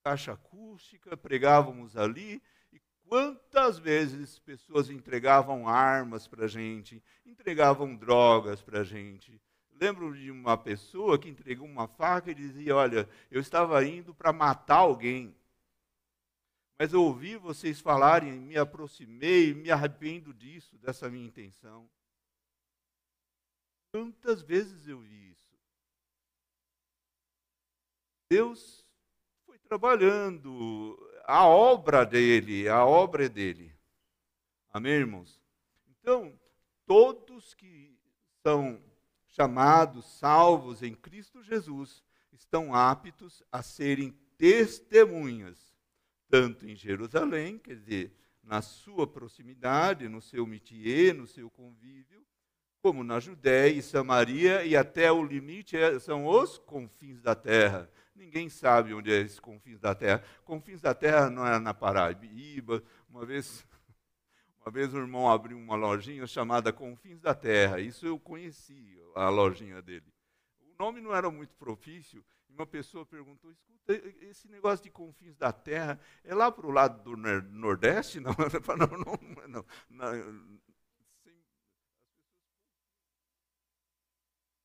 caixa 0.04 0.32
acústica, 0.32 1.16
pregávamos 1.16 1.96
ali. 1.96 2.42
E 2.70 2.80
quantas 3.08 3.78
vezes 3.78 4.38
pessoas 4.38 4.90
entregavam 4.90 5.66
armas 5.66 6.28
para 6.28 6.44
a 6.44 6.48
gente, 6.48 7.02
entregavam 7.24 7.96
drogas 7.96 8.60
para 8.60 8.80
a 8.80 8.84
gente. 8.84 9.40
Lembro 9.80 10.14
de 10.14 10.30
uma 10.30 10.56
pessoa 10.56 11.18
que 11.18 11.28
entregou 11.28 11.66
uma 11.66 11.88
faca 11.88 12.30
e 12.30 12.34
dizia: 12.34 12.76
Olha, 12.76 13.08
eu 13.30 13.40
estava 13.40 13.82
indo 13.84 14.14
para 14.14 14.32
matar 14.32 14.76
alguém, 14.76 15.34
mas 16.78 16.92
eu 16.92 17.02
ouvi 17.02 17.36
vocês 17.36 17.80
falarem, 17.80 18.32
me 18.32 18.56
aproximei, 18.56 19.54
me 19.54 19.70
arrependo 19.70 20.34
disso, 20.34 20.76
dessa 20.78 21.08
minha 21.08 21.26
intenção. 21.26 21.88
Quantas 23.92 24.42
vezes 24.42 24.88
eu 24.88 24.98
vi 25.00 25.30
isso? 25.30 25.56
Deus 28.28 28.84
foi 29.46 29.58
trabalhando, 29.58 30.98
a 31.24 31.46
obra 31.46 32.04
dele, 32.04 32.68
a 32.68 32.84
obra 32.84 33.26
é 33.26 33.28
dele. 33.28 33.72
Amém, 34.70 34.94
irmãos? 34.94 35.40
Então, 35.86 36.36
todos 36.84 37.54
que 37.54 37.96
são 38.42 38.82
chamados, 39.28 40.04
salvos 40.18 40.82
em 40.82 40.94
Cristo 40.94 41.42
Jesus, 41.42 42.02
estão 42.32 42.74
aptos 42.74 43.42
a 43.50 43.62
serem 43.62 44.10
testemunhas, 44.36 45.73
tanto 46.28 46.68
em 46.68 46.74
Jerusalém, 46.74 47.58
quer 47.58 47.76
dizer, 47.76 48.12
na 48.42 48.60
sua 48.60 49.06
proximidade, 49.06 50.08
no 50.08 50.20
seu 50.20 50.46
métier, 50.46 51.14
no 51.14 51.26
seu 51.26 51.50
convívio, 51.50 52.24
como 52.82 53.02
na 53.02 53.18
Judéia 53.18 53.72
e 53.72 53.82
Samaria, 53.82 54.64
e 54.64 54.76
até 54.76 55.10
o 55.10 55.22
limite 55.22 55.76
é, 55.76 55.98
são 55.98 56.26
os 56.26 56.58
confins 56.58 57.22
da 57.22 57.34
terra. 57.34 57.90
Ninguém 58.14 58.48
sabe 58.48 58.92
onde 58.92 59.10
é 59.10 59.20
esses 59.20 59.40
confins 59.40 59.80
da 59.80 59.94
terra. 59.94 60.22
Confins 60.44 60.80
da 60.80 60.94
terra 60.94 61.30
não 61.30 61.46
é 61.46 61.58
na 61.58 61.72
Paraíba. 61.72 62.82
Uma 63.08 63.24
vez, 63.24 63.66
uma 64.60 64.70
vez 64.70 64.92
o 64.92 64.98
irmão 64.98 65.30
abriu 65.30 65.56
uma 65.56 65.74
lojinha 65.74 66.26
chamada 66.26 66.72
Confins 66.72 67.20
da 67.20 67.34
Terra. 67.34 67.80
Isso 67.80 68.06
eu 68.06 68.18
conheci, 68.18 68.98
a 69.14 69.28
lojinha 69.30 69.80
dele. 69.80 70.12
O 70.60 70.82
nome 70.82 71.00
não 71.00 71.14
era 71.14 71.30
muito 71.30 71.56
propício. 71.56 72.24
Uma 72.54 72.66
pessoa 72.66 73.04
perguntou: 73.04 73.50
escuta, 73.50 73.92
esse 74.20 74.48
negócio 74.48 74.84
de 74.84 74.90
confins 74.90 75.36
da 75.36 75.52
terra 75.52 76.00
é 76.22 76.34
lá 76.34 76.50
para 76.50 76.66
o 76.66 76.70
lado 76.70 77.02
do 77.02 77.16
Nordeste? 77.16 78.20
Não, 78.24 78.32
não, 78.32 79.46
não, 79.48 79.64
não, 79.90 80.60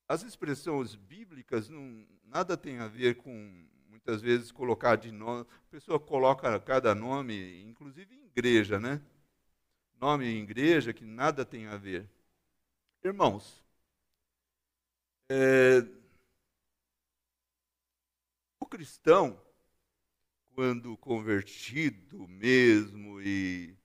As 0.08 0.24
expressões 0.24 0.96
bíblicas 0.96 1.70
não, 1.70 2.04
nada 2.26 2.58
tem 2.58 2.80
a 2.80 2.88
ver 2.88 3.18
com, 3.18 3.32
muitas 3.88 4.22
vezes, 4.22 4.52
colocar 4.52 4.96
de 4.96 5.12
nome. 5.12 5.42
A 5.42 5.70
pessoa 5.70 6.00
coloca 6.00 6.60
cada 6.62 6.96
nome, 6.96 7.62
inclusive 7.62 8.16
em 8.16 8.26
igreja, 8.26 8.80
né? 8.80 9.00
Nome 10.02 10.26
em 10.26 10.42
igreja 10.42 10.94
que 10.94 11.06
nada 11.06 11.46
tem 11.46 11.68
a 11.68 11.78
ver. 11.78 12.10
Irmãos, 13.04 13.64
é, 15.30 15.82
cristão, 18.70 19.42
quando 20.54 20.96
convertido 20.98 22.28
mesmo 22.28 23.22
e 23.22 23.76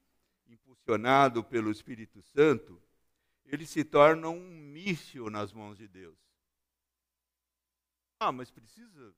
impulsionado 0.46 1.42
pelo 1.42 1.70
Espírito 1.70 2.22
Santo, 2.22 2.80
ele 3.46 3.66
se 3.66 3.84
torna 3.84 4.28
um 4.28 4.40
míssil 4.40 5.30
nas 5.30 5.52
mãos 5.52 5.78
de 5.78 5.88
Deus. 5.88 6.18
Ah, 8.20 8.32
mas 8.32 8.50
precisa 8.50 9.14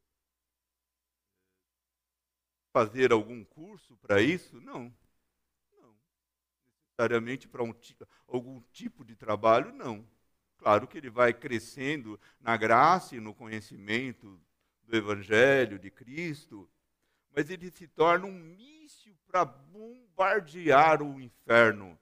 fazer 2.73 3.13
algum 3.13 3.45
curso 3.45 3.97
para 3.97 4.21
isso? 4.21 4.61
Não. 4.61 4.95
Não. 5.81 5.97
Necessariamente 6.83 7.49
para 7.49 7.63
um, 7.63 7.75
algum 8.27 8.61
tipo 8.73 9.05
de 9.05 9.17
trabalho, 9.17 9.73
não. 9.73 10.07
Claro 10.59 10.87
que 10.87 10.99
ele 10.99 11.09
vai 11.09 11.33
crescendo 11.33 12.21
na 12.41 12.57
graça 12.57 13.17
e 13.17 13.21
no 13.21 13.35
conhecimento 13.35 14.41
do 14.87 14.97
Evangelho 14.97 15.79
de 15.79 15.91
Cristo, 15.91 16.69
mas 17.35 17.51
ele 17.51 17.71
se 17.71 17.87
torna 17.89 18.27
um 18.27 18.33
míssil 18.33 19.15
para 19.27 19.45
bombardear 19.45 21.03
o 21.03 21.21
inferno 21.21 21.99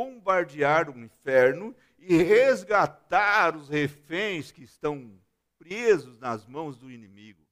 bombardear 0.00 0.88
o 0.88 0.98
inferno 0.98 1.76
e 1.98 2.16
resgatar 2.22 3.54
os 3.54 3.68
reféns 3.68 4.50
que 4.50 4.62
estão 4.62 5.20
presos 5.58 6.18
nas 6.18 6.46
mãos 6.46 6.78
do 6.78 6.90
inimigo. 6.90 7.46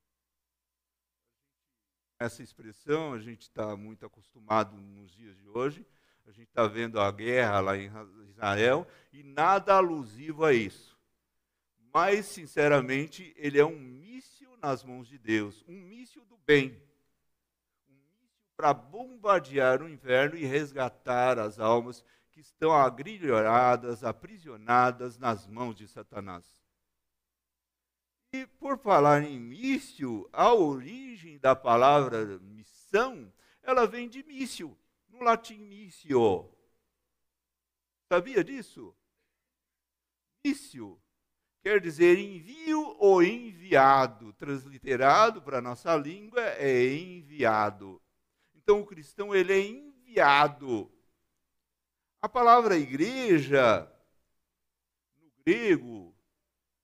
Essa 2.19 2.43
expressão 2.43 3.13
a 3.13 3.19
gente 3.19 3.43
está 3.43 3.77
muito 3.77 4.07
acostumado 4.07 4.75
nos 4.75 5.13
dias 5.13 5.37
de 5.37 5.47
hoje. 5.49 5.87
A 6.27 6.31
gente 6.31 6.49
está 6.49 6.67
vendo 6.67 6.99
a 6.99 7.13
guerra 7.13 7.61
lá 7.61 7.77
em 7.77 7.91
Israel 8.31 8.87
e 9.13 9.23
nada 9.23 9.75
alusivo 9.75 10.45
a 10.45 10.53
isso. 10.53 10.88
Mas, 11.93 12.27
sinceramente, 12.27 13.33
ele 13.37 13.59
é 13.59 13.65
um 13.65 13.79
míssil 13.79 14.57
nas 14.59 14.85
mãos 14.85 15.09
de 15.09 15.19
Deus, 15.19 15.65
um 15.67 15.81
míssil 15.81 16.25
do 16.27 16.37
bem. 16.39 16.81
Um 17.89 17.95
míssil 17.95 18.29
para 18.57 18.75
bombardear 18.75 19.83
o 19.83 19.89
inferno 19.89 20.37
e 20.37 20.45
resgatar 20.45 21.39
as 21.39 21.59
almas 21.59 22.05
que 22.31 22.41
estão 22.41 22.73
agrilhoadas, 22.73 24.05
aprisionadas 24.05 25.19
nas 25.19 25.47
mãos 25.47 25.75
de 25.75 25.89
Satanás. 25.89 26.59
E 28.33 28.47
por 28.47 28.79
falar 28.79 29.23
em 29.23 29.41
mício, 29.41 30.29
a 30.33 30.53
origem 30.53 31.39
da 31.39 31.57
palavra 31.57 32.39
missão, 32.41 33.33
ela 33.63 33.87
vem 33.87 34.09
de 34.09 34.23
mício, 34.23 34.77
no 35.09 35.23
latim 35.23 35.59
missio. 35.59 36.55
Sabia 38.11 38.45
disso? 38.45 38.95
Mício 40.45 41.01
quer 41.69 41.83
dizer 41.83 42.19
envio 42.19 42.97
ou 42.99 43.23
enviado. 43.23 44.33
Transliterado 44.33 45.43
para 45.43 45.59
a 45.59 45.61
nossa 45.61 45.95
língua 45.97 46.41
é 46.41 46.95
enviado. 46.95 48.01
Então 48.55 48.81
o 48.81 48.87
cristão 48.87 49.35
ele 49.35 49.53
é 49.53 49.61
enviado. 49.61 50.91
A 52.23 52.29
palavra 52.29 52.79
igreja 52.79 53.87
no 55.19 55.31
grego 55.45 56.17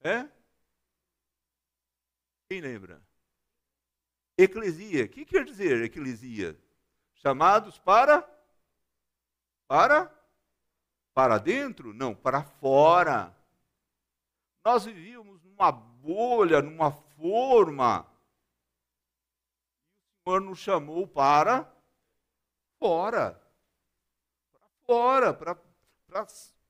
é 0.02 0.28
quem 2.46 2.60
lembra? 2.60 3.02
Eclesia. 4.36 5.06
O 5.06 5.08
que 5.08 5.24
quer 5.24 5.46
dizer 5.46 5.82
eclesia? 5.82 6.60
Chamados 7.14 7.78
para 7.78 8.22
para 9.66 10.12
para 11.14 11.38
dentro? 11.38 11.94
Não, 11.94 12.14
para 12.14 12.42
fora. 12.42 13.34
Nós 14.64 14.86
vivíamos 14.86 15.42
numa 15.42 15.70
bolha, 15.70 16.62
numa 16.62 16.90
forma. 16.90 18.00
O 20.20 20.30
Senhor 20.30 20.40
nos 20.40 20.58
chamou 20.58 21.06
para 21.06 21.70
fora. 22.78 23.38
Para 24.48 24.64
fora, 24.86 25.34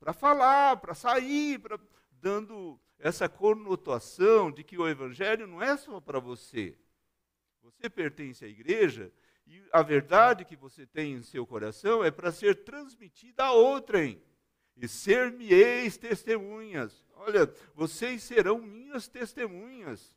para 0.00 0.12
falar, 0.12 0.76
para 0.78 0.94
sair, 0.94 1.60
pra, 1.60 1.78
dando 2.10 2.80
essa 2.98 3.28
conotação 3.28 4.50
de 4.50 4.64
que 4.64 4.76
o 4.76 4.88
Evangelho 4.88 5.46
não 5.46 5.62
é 5.62 5.76
só 5.76 6.00
para 6.00 6.18
você. 6.18 6.76
Você 7.62 7.88
pertence 7.88 8.44
à 8.44 8.48
igreja 8.48 9.12
e 9.46 9.62
a 9.72 9.82
verdade 9.82 10.44
que 10.44 10.56
você 10.56 10.84
tem 10.86 11.12
em 11.12 11.22
seu 11.22 11.46
coração 11.46 12.02
é 12.02 12.10
para 12.10 12.32
ser 12.32 12.64
transmitida 12.64 13.44
a 13.44 13.52
outrem. 13.52 14.20
E 14.76 14.88
ser-me-eis 14.88 15.96
testemunhas. 15.96 17.03
Olha, 17.16 17.52
vocês 17.75 18.23
serão 18.23 18.61
minhas 18.61 19.09
testemunhas. 19.09 20.14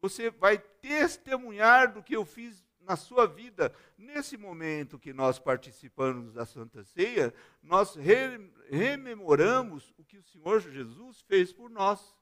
Você 0.00 0.30
vai 0.30 0.58
testemunhar 0.58 1.92
do 1.92 2.02
que 2.02 2.16
eu 2.16 2.24
fiz 2.24 2.64
na 2.80 2.96
sua 2.96 3.26
vida. 3.26 3.74
Nesse 3.96 4.36
momento 4.36 4.98
que 4.98 5.12
nós 5.12 5.38
participamos 5.38 6.32
da 6.32 6.46
Santa 6.46 6.82
Ceia, 6.84 7.32
nós 7.62 7.94
re 7.94 8.50
rememoramos 8.68 9.92
o 9.98 10.04
que 10.04 10.18
o 10.18 10.22
Senhor 10.22 10.60
Jesus 10.60 11.20
fez 11.22 11.52
por 11.52 11.68
nós. 11.70 12.16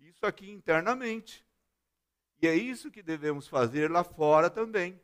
Isso 0.00 0.26
aqui 0.26 0.50
internamente. 0.50 1.44
E 2.42 2.48
é 2.48 2.54
isso 2.54 2.90
que 2.90 3.02
devemos 3.02 3.46
fazer 3.46 3.90
lá 3.90 4.02
fora 4.02 4.48
também. 4.48 5.00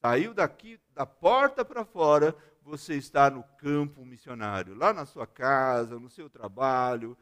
Saiu 0.00 0.32
daqui, 0.32 0.80
da 0.90 1.06
porta 1.06 1.64
para 1.64 1.84
fora, 1.84 2.34
você 2.64 2.94
está 2.94 3.30
no 3.30 3.42
campo 3.58 4.04
missionário, 4.04 4.74
lá 4.74 4.92
na 4.92 5.04
sua 5.04 5.26
casa, 5.26 5.98
no 5.98 6.08
seu 6.08 6.30
trabalho, 6.30 7.16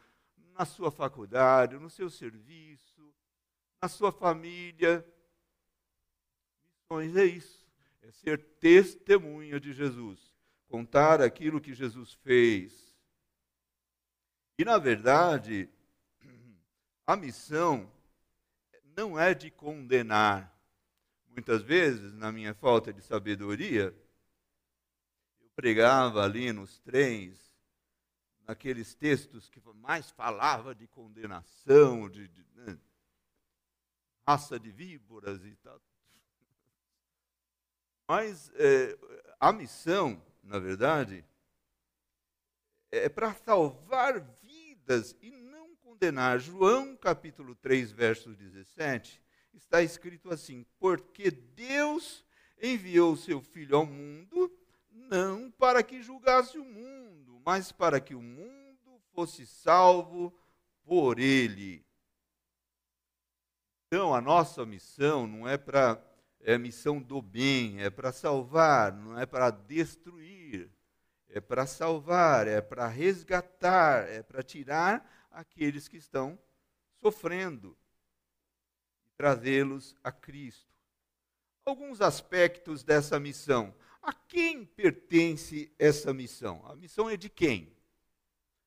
na 0.59 0.65
sua 0.65 0.91
faculdade, 0.91 1.79
no 1.79 1.89
seu 1.89 2.11
serviço, 2.11 3.15
na 3.83 3.89
sua 3.89 4.13
família. 4.13 5.05
Missões 6.83 7.17
é 7.17 7.25
isso, 7.25 7.67
é 8.03 8.11
ser 8.11 8.39
testemunha 8.61 9.59
de 9.59 9.73
Jesus, 9.73 10.33
contar 10.69 11.21
aquilo 11.23 11.61
que 11.61 11.73
Jesus 11.73 12.13
fez. 12.13 12.95
E, 14.59 14.65
na 14.65 14.77
verdade, 14.77 15.71
a 17.07 17.17
missão 17.17 17.91
não 18.97 19.19
é 19.19 19.33
de 19.35 19.51
condenar. 19.51 20.55
Muitas 21.29 21.63
vezes, 21.63 22.13
na 22.13 22.31
minha 22.31 22.53
falta 22.53 22.93
de 22.93 23.01
sabedoria, 23.01 23.97
pregava 25.61 26.25
ali 26.25 26.55
nos 26.55 26.79
trens, 26.79 27.39
naqueles 28.49 28.95
textos 28.95 29.51
que 29.51 29.61
mais 29.75 30.11
falava 30.11 30.75
de 30.75 30.87
condenação, 30.87 32.09
de, 32.09 32.27
de 32.29 32.47
né, 32.55 32.79
raça 34.27 34.59
de 34.59 34.71
víboras 34.71 35.45
e 35.45 35.55
tal. 35.57 35.79
Mas 38.09 38.51
é, 38.55 38.99
a 39.39 39.53
missão, 39.53 40.25
na 40.43 40.59
verdade, 40.59 41.23
é 42.91 43.11
para 43.11 43.35
salvar 43.35 44.19
vidas 44.41 45.15
e 45.21 45.31
não 45.31 45.77
condenar. 45.77 46.41
João 46.41 46.97
capítulo 46.97 47.55
3, 47.55 47.93
verso 47.93 48.35
17, 48.35 49.23
está 49.53 49.83
escrito 49.83 50.33
assim: 50.33 50.65
Porque 50.79 51.31
Deus 51.31 52.25
enviou 52.63 53.15
seu 53.15 53.43
Filho 53.43 53.77
ao 53.77 53.85
mundo 53.85 54.51
não 55.11 55.51
para 55.51 55.83
que 55.83 56.03
julgasse 56.03 56.57
o 56.57 56.65
mundo, 56.65 57.43
mas 57.45 57.73
para 57.73 58.01
que 58.01 58.15
o 58.15 58.23
mundo 58.23 59.03
fosse 59.13 59.45
salvo 59.45 60.33
por 60.85 61.19
ele. 61.19 61.85
Então, 63.87 64.15
a 64.15 64.21
nossa 64.21 64.65
missão 64.65 65.27
não 65.27 65.49
é 65.49 65.59
para 65.59 66.01
é 66.43 66.57
missão 66.57 67.03
do 67.03 67.21
bem, 67.21 67.83
é 67.83 67.91
para 67.91 68.13
salvar, 68.13 68.93
não 68.93 69.19
é 69.19 69.27
para 69.27 69.51
destruir, 69.51 70.71
é 71.29 71.41
para 71.41 71.67
salvar, 71.67 72.49
é 72.49 72.63
para 72.63 72.87
resgatar, 72.89 74.09
é 74.09 74.23
para 74.23 74.43
tirar 74.43 75.29
aqueles 75.31 75.87
que 75.87 75.99
estão 75.99 76.39
sofrendo 76.99 77.77
e 79.05 79.11
trazê-los 79.11 79.95
a 80.03 80.11
Cristo. 80.11 80.71
Alguns 81.65 82.01
aspectos 82.01 82.83
dessa 82.83 83.21
missão. 83.21 83.75
A 84.03 84.13
quem 84.13 84.65
pertence 84.65 85.73
essa 85.79 86.13
missão? 86.13 86.65
A 86.67 86.75
missão 86.75 87.09
é 87.09 87.17
de 87.17 87.29
quem? 87.29 87.77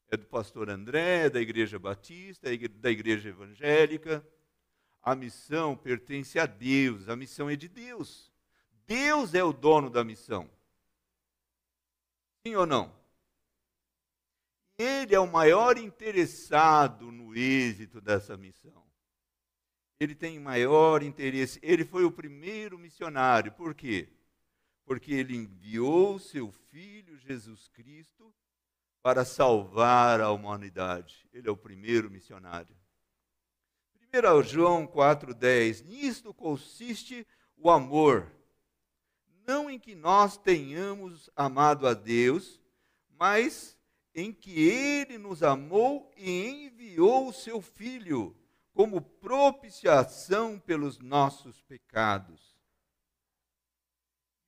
É 0.09 0.17
do 0.17 0.25
pastor 0.25 0.69
André, 0.69 1.29
da 1.29 1.41
Igreja 1.41 1.79
Batista, 1.79 2.49
da 2.75 2.91
Igreja 2.91 3.29
Evangélica. 3.29 4.25
A 5.01 5.15
missão 5.15 5.75
pertence 5.75 6.37
a 6.37 6.45
Deus, 6.45 7.09
a 7.09 7.15
missão 7.15 7.49
é 7.49 7.55
de 7.55 7.67
Deus. 7.67 8.31
Deus 8.85 9.33
é 9.33 9.43
o 9.43 9.51
dono 9.51 9.89
da 9.89 10.03
missão. 10.03 10.49
Sim 12.45 12.55
ou 12.55 12.65
não? 12.65 12.93
Ele 14.77 15.15
é 15.15 15.19
o 15.19 15.31
maior 15.31 15.77
interessado 15.77 17.11
no 17.11 17.35
êxito 17.35 18.01
dessa 18.01 18.35
missão. 18.35 18.83
Ele 19.99 20.13
tem 20.13 20.39
maior 20.39 21.01
interesse. 21.01 21.59
Ele 21.61 21.85
foi 21.85 22.03
o 22.03 22.11
primeiro 22.11 22.77
missionário. 22.77 23.51
Por 23.51 23.73
quê? 23.73 24.09
Porque 24.85 25.13
ele 25.13 25.35
enviou 25.35 26.19
seu 26.19 26.51
filho 26.51 27.17
Jesus 27.17 27.67
Cristo 27.69 28.33
para 29.01 29.25
salvar 29.25 30.21
a 30.21 30.31
humanidade. 30.31 31.27
Ele 31.33 31.47
é 31.47 31.51
o 31.51 31.57
primeiro 31.57 32.09
missionário. 32.09 32.75
1 34.13 34.43
João 34.43 34.87
4,10: 34.87 35.83
Nisto 35.85 36.33
consiste 36.33 37.25
o 37.57 37.69
amor, 37.69 38.31
não 39.45 39.69
em 39.69 39.79
que 39.79 39.95
nós 39.95 40.37
tenhamos 40.37 41.29
amado 41.35 41.87
a 41.87 41.93
Deus, 41.93 42.61
mas 43.09 43.77
em 44.13 44.31
que 44.31 44.69
Ele 44.69 45.17
nos 45.17 45.41
amou 45.41 46.11
e 46.15 46.65
enviou 46.65 47.27
o 47.27 47.33
seu 47.33 47.61
Filho 47.61 48.37
como 48.73 49.01
propiciação 49.01 50.59
pelos 50.59 50.99
nossos 50.99 51.61
pecados. 51.61 52.52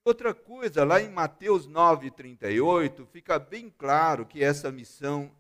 Outra 0.08 0.36
coisa, 0.36 0.84
lá 0.84 1.02
em 1.02 1.10
Mateus 1.10 1.68
9:38, 1.68 3.08
fica 3.08 3.40
bem 3.40 3.72
claro 3.76 4.24
que 4.24 4.44
essa 4.44 4.72
missão 4.72 5.36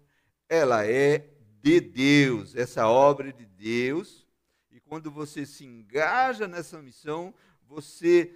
ela 0.49 0.83
é 0.83 1.29
de 1.61 1.79
Deus, 1.79 2.55
essa 2.55 2.87
obra 2.87 3.29
é 3.29 3.31
de 3.31 3.45
Deus. 3.45 4.25
E 4.71 4.79
quando 4.79 5.11
você 5.11 5.45
se 5.45 5.63
engaja 5.63 6.47
nessa 6.47 6.81
missão, 6.81 7.31
você 7.67 8.33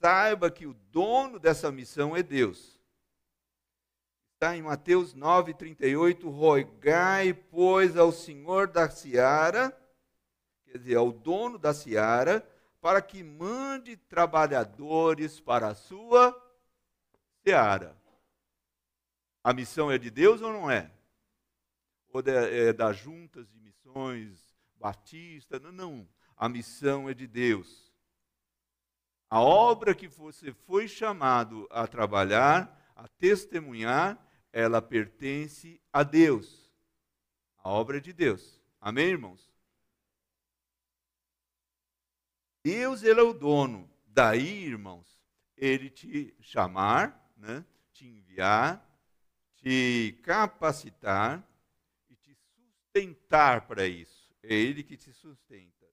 saiba 0.00 0.48
que 0.48 0.64
o 0.64 0.74
dono 0.92 1.40
dessa 1.40 1.72
missão 1.72 2.16
é 2.16 2.22
Deus. 2.22 2.80
Está 4.34 4.56
em 4.56 4.62
Mateus 4.62 5.12
9:38, 5.12 6.30
rogai, 6.30 7.34
pois, 7.34 7.96
ao 7.96 8.12
Senhor 8.12 8.68
da 8.68 8.88
seara, 8.88 9.76
quer 10.66 10.78
dizer, 10.78 10.94
ao 10.94 11.10
dono 11.10 11.58
da 11.58 11.74
seara, 11.74 12.48
para 12.84 13.00
que 13.00 13.22
mande 13.22 13.96
trabalhadores 13.96 15.40
para 15.40 15.68
a 15.68 15.74
sua 15.74 16.38
seara. 17.42 17.96
A 19.42 19.54
missão 19.54 19.90
é 19.90 19.96
de 19.96 20.10
Deus 20.10 20.42
ou 20.42 20.52
não 20.52 20.70
é? 20.70 20.92
Ou 22.08 22.20
é 22.20 22.74
das 22.74 22.98
juntas 22.98 23.48
de 23.48 23.58
missões 23.58 24.54
batista? 24.78 25.58
Não, 25.58 25.72
não. 25.72 26.08
A 26.36 26.46
missão 26.46 27.08
é 27.08 27.14
de 27.14 27.26
Deus. 27.26 27.90
A 29.30 29.40
obra 29.40 29.94
que 29.94 30.06
você 30.06 30.52
foi 30.52 30.86
chamado 30.86 31.66
a 31.70 31.86
trabalhar, 31.86 32.92
a 32.94 33.08
testemunhar, 33.08 34.22
ela 34.52 34.82
pertence 34.82 35.80
a 35.90 36.02
Deus. 36.02 36.70
A 37.56 37.70
obra 37.70 37.96
é 37.96 38.00
de 38.00 38.12
Deus. 38.12 38.60
Amém, 38.78 39.06
irmãos? 39.06 39.53
Deus, 42.64 43.02
ele 43.02 43.20
é 43.20 43.22
o 43.22 43.34
dono. 43.34 43.90
Daí, 44.06 44.64
irmãos, 44.64 45.20
ele 45.54 45.90
te 45.90 46.34
chamar, 46.40 47.30
né, 47.36 47.62
te 47.92 48.06
enviar, 48.06 48.82
te 49.56 50.18
capacitar 50.22 51.46
e 52.08 52.16
te 52.16 52.34
sustentar 52.34 53.66
para 53.66 53.86
isso. 53.86 54.34
É 54.42 54.54
ele 54.54 54.82
que 54.82 54.96
te 54.96 55.12
sustenta. 55.12 55.86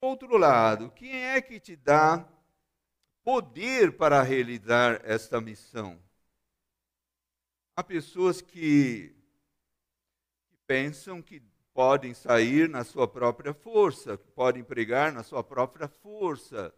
Outro 0.00 0.36
lado, 0.38 0.90
quem 0.92 1.14
é 1.14 1.40
que 1.40 1.60
te 1.60 1.76
dá 1.76 2.26
poder 3.22 3.96
para 3.96 4.22
realizar 4.22 5.00
esta 5.04 5.40
missão? 5.40 6.02
Há 7.76 7.84
pessoas 7.84 8.40
que, 8.40 9.14
pensam 10.66 11.20
que 11.20 11.38
podem 11.72 12.14
sair 12.14 12.68
na 12.68 12.84
sua 12.84 13.08
própria 13.08 13.54
força, 13.54 14.18
podem 14.18 14.62
pregar 14.62 15.12
na 15.12 15.22
sua 15.22 15.42
própria 15.42 15.88
força. 15.88 16.74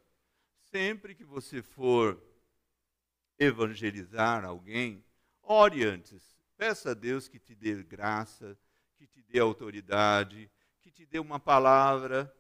Sempre 0.71 1.15
que 1.15 1.25
você 1.25 1.63
for 1.63 2.21
evangelizar 3.39 4.45
alguém, 4.45 5.05
ore 5.43 5.85
antes. 5.85 6.23
Peça 6.57 6.93
a 6.93 6.95
Deus 6.95 7.29
que 7.29 7.39
te 7.39 7.55
dê 7.55 7.83
graça, 7.83 8.57
que 8.97 9.07
te 9.07 9.23
dê 9.23 9.41
autoridade, 9.41 10.51
que 10.81 10.91
te 10.91 11.05
dê 11.05 11.19
uma 11.19 11.41
palavra 11.41 12.33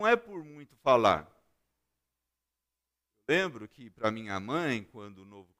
não 0.00 0.08
é 0.08 0.16
por 0.16 0.42
muito 0.42 0.74
falar. 0.78 1.30
Lembro 3.28 3.68
que 3.68 3.90
para 3.90 4.10
minha 4.10 4.40
mãe, 4.40 4.82
quando 4.82 5.26
novo 5.26 5.52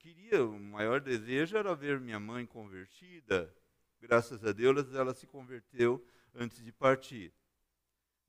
queria, 0.00 0.42
o 0.42 0.58
maior 0.58 0.98
desejo 1.00 1.56
era 1.58 1.74
ver 1.74 2.00
minha 2.00 2.18
mãe 2.18 2.46
convertida. 2.46 3.54
Graças 4.00 4.42
a 4.44 4.50
Deus 4.50 4.94
ela 4.94 5.12
se 5.12 5.26
converteu 5.26 6.04
antes 6.34 6.64
de 6.64 6.72
partir. 6.72 7.32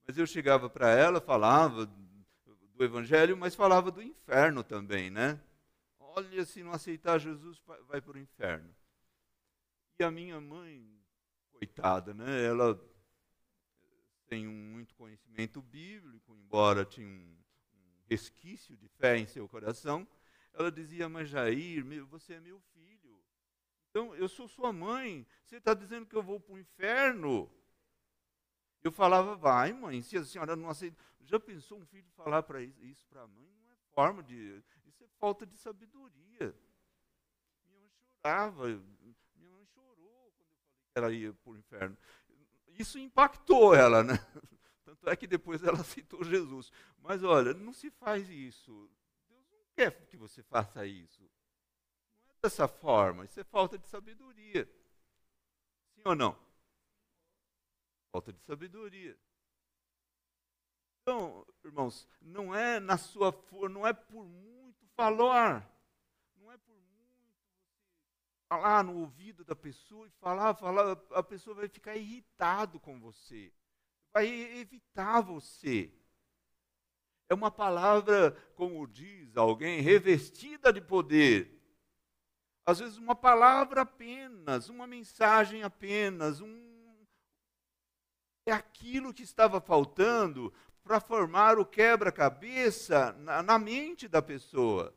Mas 0.06 0.18
eu 0.18 0.28
chegava 0.28 0.70
para 0.70 0.90
ela, 0.90 1.22
falava 1.22 1.86
do 1.86 2.84
evangelho, 2.84 3.38
mas 3.38 3.56
falava 3.56 3.90
do 3.90 4.02
inferno 4.02 4.64
também, 4.64 5.10
né? 5.10 5.42
Olha, 5.98 6.44
se 6.44 6.62
não 6.62 6.74
aceitar 6.74 7.20
Jesus, 7.20 7.62
vai 7.88 8.02
para 8.02 8.18
o 8.18 8.20
inferno. 8.20 8.76
E 9.98 10.04
a 10.04 10.12
minha 10.12 10.42
mãe, 10.42 11.00
coitada, 11.54 12.14
né? 12.14 12.44
Ela 12.44 12.78
tem 14.28 14.46
muito 14.46 14.94
conhecimento 14.96 15.62
bíblico, 15.62 16.36
embora 16.36 16.84
tinha 16.84 17.08
um, 17.08 17.38
um 17.74 18.04
resquício 18.10 18.76
de 18.76 18.90
fé 18.90 19.18
em 19.18 19.26
seu 19.26 19.48
coração, 19.48 20.06
ela 20.54 20.72
dizia, 20.72 21.08
mas 21.08 21.30
Jair, 21.30 21.84
você 22.06 22.34
é 22.34 22.40
meu 22.40 22.60
filho. 22.74 23.20
Então, 23.90 24.16
eu 24.16 24.28
sou 24.28 24.48
sua 24.48 24.72
mãe. 24.72 25.28
Você 25.44 25.58
está 25.58 25.74
dizendo 25.74 26.06
que 26.06 26.16
eu 26.16 26.24
vou 26.24 26.40
para 26.40 26.54
o 26.54 26.60
inferno? 26.60 27.52
Eu 28.84 28.92
falava, 28.92 29.36
vai, 29.36 29.74
mãe, 29.74 30.02
se 30.02 30.18
a 30.18 30.24
senhora 30.24 30.56
não 30.56 30.70
aceita. 30.70 30.98
Já 31.22 31.40
pensou 31.40 31.80
um 31.80 31.86
filho 31.86 32.10
falar 32.12 32.44
para 32.44 32.62
isso 32.62 33.06
para 33.08 33.22
a 33.22 33.28
mãe? 33.28 33.54
Não 33.62 33.72
é 33.72 33.76
forma 33.94 34.24
de. 34.24 34.64
Isso 34.86 35.04
é 35.04 35.08
falta 35.20 35.46
de 35.46 35.58
sabedoria. 35.58 36.56
Minha 37.66 37.78
mãe 37.78 37.90
chorava. 37.90 38.68
Minha 38.68 39.52
mãe 39.52 39.66
chorou 39.66 40.34
quando 40.36 40.52
eu 40.52 40.58
falei 40.58 40.86
que 40.88 41.00
ela 41.00 41.14
ia 41.14 41.34
para 41.34 41.52
o 41.52 41.58
inferno 41.58 41.98
isso 42.82 42.98
impactou 42.98 43.76
ela, 43.76 44.04
né? 44.04 44.14
Tanto 44.84 45.10
é 45.10 45.16
que 45.16 45.28
depois 45.28 45.64
ela 45.64 45.80
aceitou 45.82 46.24
Jesus. 46.24 46.72
Mas 47.00 47.24
olha, 47.24 47.54
não 47.54 47.74
se 47.74 47.90
faz 47.92 48.30
isso. 48.30 48.90
Não 49.86 49.92
quer 49.92 50.06
que 50.08 50.18
você 50.18 50.44
faça 50.44 50.86
isso. 50.86 51.22
Não 52.28 52.34
é 52.36 52.38
dessa 52.44 52.68
forma. 52.68 53.26
Isso 53.26 53.40
é 53.40 53.44
falta 53.44 53.78
de 53.78 53.88
sabedoria. 53.88 54.66
Sim 55.96 56.02
ou 56.06 56.16
não? 56.16 56.38
Falta 58.12 58.32
de 58.32 58.42
sabedoria. 58.42 59.18
Então, 61.02 61.46
irmãos, 61.66 62.08
não 62.22 62.54
é 62.54 62.80
na 62.80 62.98
sua 62.98 63.34
não 63.70 63.88
é 63.88 63.94
por 63.94 64.24
muito 64.26 64.86
falar 64.96 65.68
falar 68.52 68.84
no 68.84 69.00
ouvido 69.00 69.46
da 69.46 69.56
pessoa 69.56 70.06
e 70.06 70.12
falar, 70.20 70.54
falar, 70.56 70.92
a 71.12 71.24
pessoa 71.24 71.56
vai 71.56 71.70
ficar 71.70 71.96
irritado 71.96 72.82
com 72.82 73.00
você, 73.00 73.50
vai 74.12 74.28
evitar 74.28 75.22
você. 75.22 75.90
É 77.32 77.34
uma 77.34 77.50
palavra, 77.50 78.36
como 78.56 78.86
diz 78.86 79.38
alguém, 79.38 79.80
revestida 79.80 80.74
de 80.74 80.82
poder. 80.82 81.58
Às 82.66 82.80
vezes 82.80 82.98
uma 82.98 83.16
palavra 83.16 83.84
apenas, 83.84 84.68
uma 84.68 84.86
mensagem 84.86 85.64
apenas, 85.64 86.42
um 86.42 86.60
é 88.46 88.52
aquilo 88.52 89.14
que 89.14 89.24
estava 89.24 89.62
faltando 89.62 90.54
para 90.84 91.00
formar 91.00 91.58
o 91.58 91.66
quebra-cabeça 91.66 93.14
na, 93.14 93.42
na 93.42 93.58
mente 93.58 94.10
da 94.10 94.22
pessoa. 94.22 94.94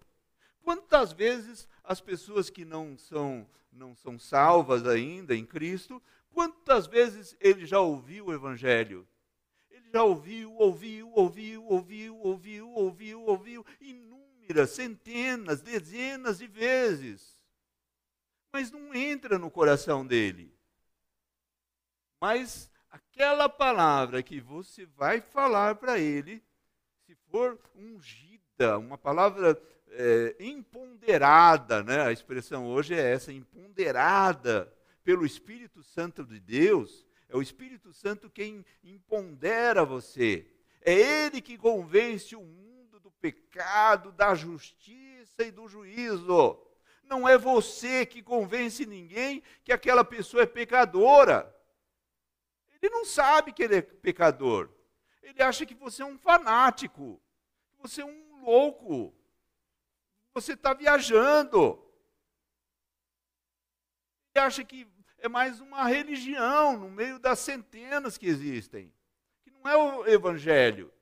Quantas 0.60 1.12
vezes 1.12 1.68
as 1.84 2.00
pessoas 2.00 2.50
que 2.50 2.64
não 2.64 2.98
são, 2.98 3.48
não 3.70 3.94
são 3.94 4.18
salvas 4.18 4.84
ainda 4.88 5.36
em 5.36 5.46
Cristo, 5.46 6.02
quantas 6.32 6.88
vezes 6.88 7.36
ele 7.38 7.64
já 7.64 7.78
ouviu 7.78 8.26
o 8.26 8.34
Evangelho? 8.34 9.06
Já 9.94 10.02
ouviu, 10.02 10.52
ouviu, 10.54 11.09
ouviu, 11.14 11.64
ouviu, 11.66 12.18
ouviu, 12.18 12.68
ouviu, 12.68 13.22
ouviu, 13.22 13.66
inúmeras, 13.80 14.70
centenas, 14.70 15.62
dezenas 15.62 16.38
de 16.38 16.48
vezes. 16.48 17.40
Mas 18.52 18.72
não 18.72 18.92
entra 18.92 19.38
no 19.38 19.48
coração 19.48 20.04
dele. 20.04 20.52
Mas 22.20 22.68
aquela 22.90 23.48
palavra 23.48 24.20
que 24.20 24.40
você 24.40 24.85
vai 24.85 25.20
falar 25.20 25.76
para 25.76 25.96
ele, 25.96 26.42
se 27.07 27.14
for 27.30 27.57
ungida, 27.76 28.76
uma 28.80 28.98
palavra 28.98 29.57
é, 29.90 30.35
né? 31.85 32.00
a 32.02 32.11
expressão 32.11 32.66
hoje 32.66 32.94
é 32.94 33.12
essa, 33.12 33.33
imponderada 33.33 34.74
pelo 35.04 35.24
Espírito 35.24 35.85
Santo 35.85 36.24
de 36.24 36.40
Deus, 36.40 37.07
é 37.34 37.36
o 37.36 37.42
Espírito 37.42 37.92
Santo 37.92 38.30
quem 38.30 38.64
impondera 38.84 39.84
você. 39.84 40.46
É 40.80 40.92
Ele 40.94 41.40
que 41.40 41.58
convence 41.58 42.36
o 42.36 42.42
mundo 42.42 43.00
do 43.00 43.10
pecado, 43.10 44.12
da 44.12 44.36
justiça 44.36 45.42
e 45.42 45.50
do 45.50 45.66
juízo. 45.66 46.56
Não 47.02 47.28
é 47.28 47.36
você 47.36 48.06
que 48.06 48.22
convence 48.22 48.86
ninguém 48.86 49.42
que 49.64 49.72
aquela 49.72 50.04
pessoa 50.04 50.44
é 50.44 50.46
pecadora. 50.46 51.52
Ele 52.80 52.94
não 52.94 53.04
sabe 53.04 53.52
que 53.52 53.64
ele 53.64 53.76
é 53.78 53.82
pecador. 53.82 54.70
Ele 55.20 55.42
acha 55.42 55.66
que 55.66 55.74
você 55.74 56.02
é 56.02 56.06
um 56.06 56.16
fanático, 56.16 57.20
que 57.72 57.76
você 57.82 58.02
é 58.02 58.04
um 58.04 58.44
louco, 58.44 59.12
você 60.32 60.52
está 60.52 60.72
viajando. 60.72 61.84
Ele 64.32 64.44
acha 64.44 64.62
que 64.62 64.86
é 65.24 65.28
mais 65.28 65.58
uma 65.58 65.84
religião 65.84 66.76
no 66.76 66.90
meio 66.90 67.18
das 67.18 67.38
centenas 67.38 68.18
que 68.18 68.26
existem, 68.26 68.92
que 69.42 69.50
não 69.50 69.70
é 69.70 69.74
o 69.74 70.06
evangelho. 70.06 70.92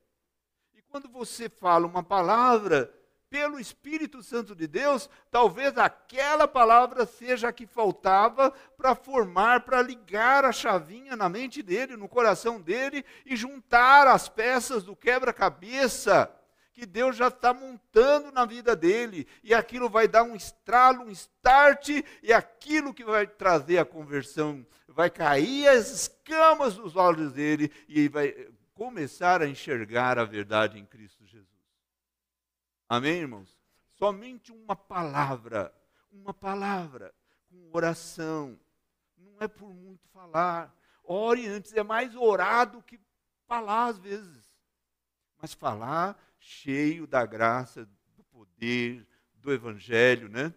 E 0.73 0.81
quando 0.83 1.09
você 1.09 1.49
fala 1.49 1.89
uma 1.89 2.05
palavra 2.05 2.95
pelo 3.29 3.59
Espírito 3.59 4.23
Santo 4.23 4.55
de 4.55 4.69
Deus, 4.69 5.11
talvez 5.29 5.77
aquela 5.77 6.47
palavra 6.47 7.05
seja 7.05 7.49
a 7.49 7.53
que 7.53 7.67
faltava 7.67 8.53
para 8.77 8.95
formar, 8.95 9.63
para 9.63 9.83
ligar 9.83 10.45
a 10.45 10.53
chavinha 10.53 11.17
na 11.17 11.29
mente 11.29 11.61
dele, 11.61 11.97
no 11.97 12.09
coração 12.09 12.61
dele 12.61 13.05
e 13.27 13.35
juntar 13.35 14.07
as 14.07 14.29
peças 14.29 14.85
do 14.85 14.95
quebra-cabeça 14.95 16.33
que 16.73 16.87
Deus 16.87 17.17
já 17.17 17.29
está 17.29 17.53
montando 17.53 18.33
na 18.33 18.47
vida 18.47 18.75
dele, 18.75 19.29
e 19.43 19.53
aquilo 19.53 19.89
vai 19.89 20.09
dar 20.09 20.23
um 20.23 20.35
estralo, 20.35 21.05
um 21.05 21.11
start, 21.11 21.91
e 22.23 22.33
aquilo 22.33 22.95
que 22.95 23.05
vai 23.05 23.27
trazer 23.27 23.79
a 23.79 23.85
conversão, 23.85 24.67
vai 24.89 25.11
cair 25.11 25.69
as 25.69 25.91
escamas 25.91 26.75
dos 26.75 26.97
olhos 26.97 27.33
dele, 27.33 27.71
e 27.87 28.09
vai 28.09 28.33
começar 28.75 29.43
a 29.43 29.47
enxergar 29.47 30.19
a 30.19 30.25
verdade 30.25 30.79
em 30.79 30.87
Cristo 30.87 31.27
Jesus. 31.27 31.47
Amém, 32.89 33.21
irmãos? 33.21 33.57
Somente 33.99 34.51
uma 34.51 34.75
palavra, 34.75 35.73
uma 36.11 36.33
palavra, 36.33 37.15
com 37.51 37.71
oração, 37.73 38.59
não 39.17 39.37
é 39.41 39.47
por 39.47 39.73
muito 39.75 40.09
falar. 40.09 40.75
Ore 41.05 41.47
antes, 41.47 41.75
é 41.75 41.83
mais 41.83 42.17
orar 42.17 42.71
do 42.71 42.83
que 42.83 42.99
falar 43.47 43.87
às 43.87 43.99
vezes. 43.99 44.51
Mas 45.41 45.53
falar 45.53 46.17
cheio 46.43 47.07
da 47.07 47.25
graça, 47.25 47.89
do 48.17 48.25
poder, 48.25 49.07
do 49.35 49.53
Evangelho, 49.53 50.29
né? 50.29 50.53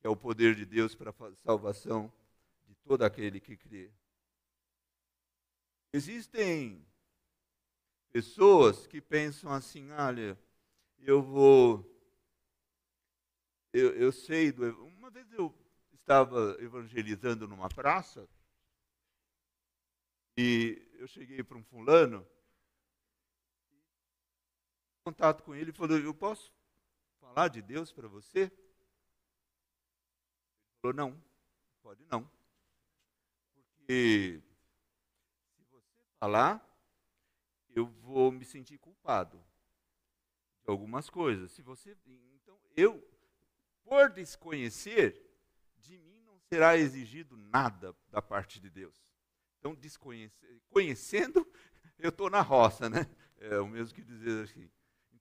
Que 0.00 0.06
é 0.06 0.10
o 0.10 0.16
poder 0.16 0.54
de 0.54 0.64
Deus 0.64 0.94
para 0.94 1.10
a 1.10 1.34
salvação 1.36 2.12
de 2.66 2.74
todo 2.76 3.02
aquele 3.02 3.38
que 3.38 3.56
crê. 3.56 3.92
Existem 5.92 6.84
pessoas 8.10 8.86
que 8.86 9.00
pensam 9.00 9.52
assim: 9.52 9.90
olha, 9.90 10.38
eu 10.98 11.22
vou. 11.22 11.88
Eu, 13.72 13.94
eu 13.94 14.10
sei 14.10 14.50
do. 14.50 14.64
Uma 14.86 15.10
vez 15.10 15.30
eu 15.32 15.54
estava 15.92 16.56
evangelizando 16.60 17.46
numa 17.46 17.68
praça 17.68 18.26
e 20.36 20.82
eu 20.94 21.06
cheguei 21.06 21.42
para 21.42 21.58
um 21.58 21.62
fulano, 21.64 22.26
contato 25.04 25.42
com 25.42 25.54
ele 25.54 25.70
e 25.70 25.74
falou: 25.74 25.98
Eu 25.98 26.14
posso 26.14 26.52
falar 27.20 27.48
de 27.48 27.60
Deus 27.60 27.92
para 27.92 28.08
você? 28.08 28.40
Ele 28.40 28.52
falou: 30.80 30.94
Não, 30.94 31.24
pode 31.82 32.04
não. 32.06 32.28
Porque 33.54 34.42
se 35.56 35.64
você 35.70 36.02
falar, 36.18 36.64
eu 37.70 37.86
vou 37.86 38.30
me 38.30 38.44
sentir 38.44 38.78
culpado 38.78 39.42
de 40.62 40.70
algumas 40.70 41.10
coisas. 41.10 41.50
Se 41.52 41.62
você, 41.62 41.96
então 42.34 42.58
eu, 42.76 43.02
por 43.84 44.10
desconhecer, 44.10 45.20
de 45.78 45.98
mim 45.98 46.20
não 46.22 46.38
será 46.38 46.76
exigido 46.76 47.36
nada 47.36 47.96
da 48.08 48.22
parte 48.22 48.60
de 48.60 48.70
Deus. 48.70 49.02
Então, 49.58 49.76
conhecendo, 50.70 51.46
eu 51.98 52.08
estou 52.08 52.28
na 52.28 52.40
roça, 52.40 52.88
né? 52.88 53.08
É 53.38 53.58
o 53.58 53.66
mesmo 53.66 53.94
que 53.94 54.02
dizer 54.02 54.44
assim. 54.44 54.70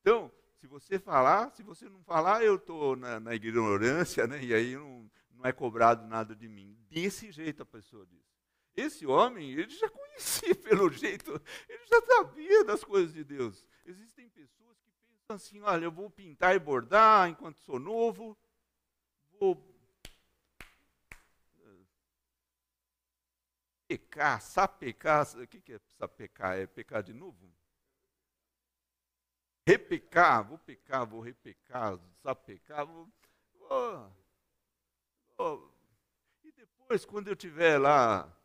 Então, 0.01 0.31
se 0.59 0.67
você 0.67 0.99
falar, 0.99 1.51
se 1.51 1.63
você 1.63 1.87
não 1.87 2.03
falar, 2.03 2.43
eu 2.43 2.55
estou 2.55 2.95
na, 2.95 3.19
na, 3.19 3.35
ignorância, 3.35 4.27
né? 4.27 4.43
E 4.43 4.53
aí 4.53 4.75
não, 4.75 5.09
não 5.31 5.45
é 5.45 5.51
cobrado 5.51 6.07
nada 6.07 6.35
de 6.35 6.47
mim. 6.47 6.75
Desse 6.89 7.31
jeito 7.31 7.63
a 7.63 7.65
pessoa 7.65 8.05
diz. 8.05 8.21
Esse 8.75 9.05
homem, 9.05 9.51
ele 9.51 9.69
já 9.69 9.89
conhecia 9.89 10.55
pelo 10.55 10.89
jeito, 10.91 11.31
ele 11.67 11.85
já 11.85 12.01
sabia 12.01 12.63
das 12.63 12.83
coisas 12.83 13.13
de 13.13 13.23
Deus. 13.23 13.65
Existem 13.85 14.29
pessoas 14.29 14.77
que 14.79 14.91
pensam 14.91 15.35
assim: 15.35 15.61
olha, 15.61 15.85
eu 15.85 15.91
vou 15.91 16.09
pintar 16.09 16.55
e 16.55 16.59
bordar 16.59 17.29
enquanto 17.29 17.59
sou 17.59 17.79
novo, 17.79 18.37
vou 19.39 19.55
pecar, 23.87 24.41
sapecar. 24.41 25.27
O 25.37 25.47
que 25.47 25.73
é 25.73 25.79
sapecar? 25.97 26.57
É 26.57 26.65
pecar 26.65 27.03
de 27.03 27.13
novo? 27.13 27.51
Repecar, 29.67 30.47
vou 30.47 30.57
pecar, 30.57 31.05
vou 31.05 31.21
repecar, 31.21 31.99
sapecar, 32.23 32.85
vou, 32.85 33.07
vou, 33.53 34.11
vou. 35.37 35.73
E 36.43 36.51
depois, 36.51 37.05
quando 37.05 37.27
eu 37.27 37.35
tiver 37.35 37.77
lá 37.77 38.35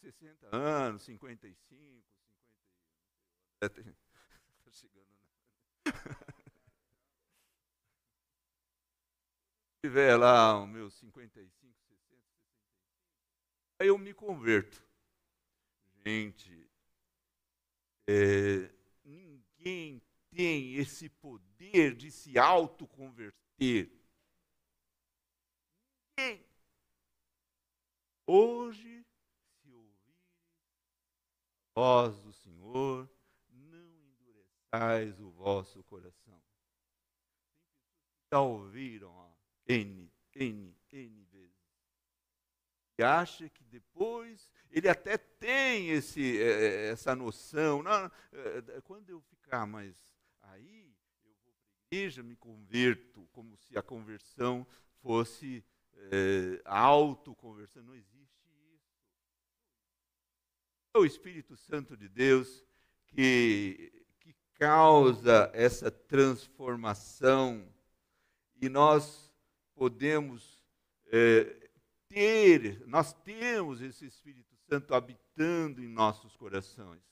60 0.00 0.56
anos, 0.56 1.02
55, 1.02 2.06
50. 3.60 3.60
Está 3.60 4.70
chegando. 4.70 5.10
Se 5.84 5.84
tiver 9.82 10.16
lá 10.16 10.62
os 10.62 10.68
meus 10.68 10.94
55, 10.94 11.50
60, 11.60 11.74
65, 11.88 12.24
aí 13.78 13.88
eu 13.88 13.98
me 13.98 14.14
converto. 14.14 14.82
Gente, 16.02 16.66
é, 18.06 18.70
ninguém 19.04 20.00
tem 20.30 20.74
esse 20.74 21.08
poder 21.08 21.94
de 21.94 22.10
se 22.10 22.38
autoconverter. 22.38 23.90
Ninguém. 26.18 26.44
Hoje 28.26 29.04
voz 31.80 32.20
do 32.20 32.32
Senhor, 32.32 33.10
não 33.48 34.02
endureçais 34.02 35.18
o 35.18 35.30
vosso 35.30 35.82
coração. 35.84 36.42
Já 38.30 38.40
ouviram 38.40 39.10
ó, 39.10 39.30
N, 39.66 40.12
N, 40.34 40.76
N 40.92 41.24
vezes. 41.24 41.56
E 42.98 43.02
acha 43.02 43.48
que 43.48 43.64
depois 43.64 44.50
ele 44.70 44.90
até 44.90 45.16
tem 45.16 45.88
esse, 45.88 46.38
é, 46.38 46.90
essa 46.90 47.16
noção. 47.16 47.82
Não, 47.82 48.10
é, 48.30 48.80
quando 48.82 49.08
eu 49.08 49.20
ficar 49.22 49.66
mais 49.66 49.96
aí, 50.52 50.92
eu 51.24 51.32
vou 51.34 51.52
para 51.52 51.52
a 51.52 51.96
igreja, 51.96 52.22
me 52.22 52.36
converto, 52.36 53.28
como 53.32 53.56
se 53.56 53.76
a 53.76 53.82
conversão 53.82 54.66
fosse 55.02 55.64
é, 55.94 56.60
autoconversão. 56.64 57.82
Não 57.82 57.94
existe 57.94 58.20
é 60.92 60.98
o 60.98 61.04
Espírito 61.04 61.56
Santo 61.56 61.96
de 61.96 62.08
Deus 62.08 62.64
que, 63.06 63.92
que 64.18 64.34
causa 64.54 65.48
essa 65.54 65.88
transformação 65.88 67.64
e 68.60 68.68
nós 68.68 69.32
podemos 69.76 70.60
é, 71.12 71.70
ter, 72.08 72.84
nós 72.88 73.12
temos 73.12 73.80
esse 73.80 74.04
Espírito 74.04 74.56
Santo 74.68 74.92
habitando 74.92 75.80
em 75.80 75.86
nossos 75.86 76.36
corações. 76.36 77.02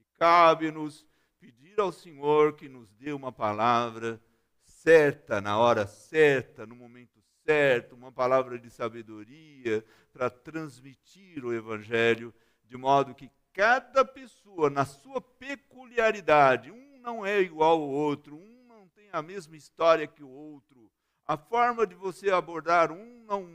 E 0.00 0.04
cabe-nos 0.18 1.06
pedir 1.42 1.80
ao 1.80 1.90
Senhor 1.90 2.52
que 2.52 2.68
nos 2.68 2.88
dê 2.92 3.12
uma 3.12 3.32
palavra 3.32 4.22
certa, 4.64 5.40
na 5.40 5.58
hora 5.58 5.88
certa, 5.88 6.64
no 6.64 6.76
momento 6.76 7.20
certo, 7.44 7.96
uma 7.96 8.12
palavra 8.12 8.56
de 8.56 8.70
sabedoria 8.70 9.84
para 10.12 10.30
transmitir 10.30 11.44
o 11.44 11.52
Evangelho 11.52 12.32
de 12.62 12.76
modo 12.76 13.12
que 13.12 13.28
cada 13.52 14.04
pessoa, 14.04 14.70
na 14.70 14.84
sua 14.84 15.20
peculiaridade, 15.20 16.70
um 16.70 17.00
não 17.00 17.26
é 17.26 17.40
igual 17.40 17.82
ao 17.82 17.90
outro, 17.90 18.36
um 18.36 18.64
não 18.68 18.88
tem 18.90 19.08
a 19.12 19.20
mesma 19.20 19.56
história 19.56 20.06
que 20.06 20.22
o 20.22 20.30
outro, 20.30 20.92
a 21.26 21.36
forma 21.36 21.84
de 21.84 21.96
você 21.96 22.30
abordar 22.30 22.92
um 22.92 23.24
não, 23.24 23.48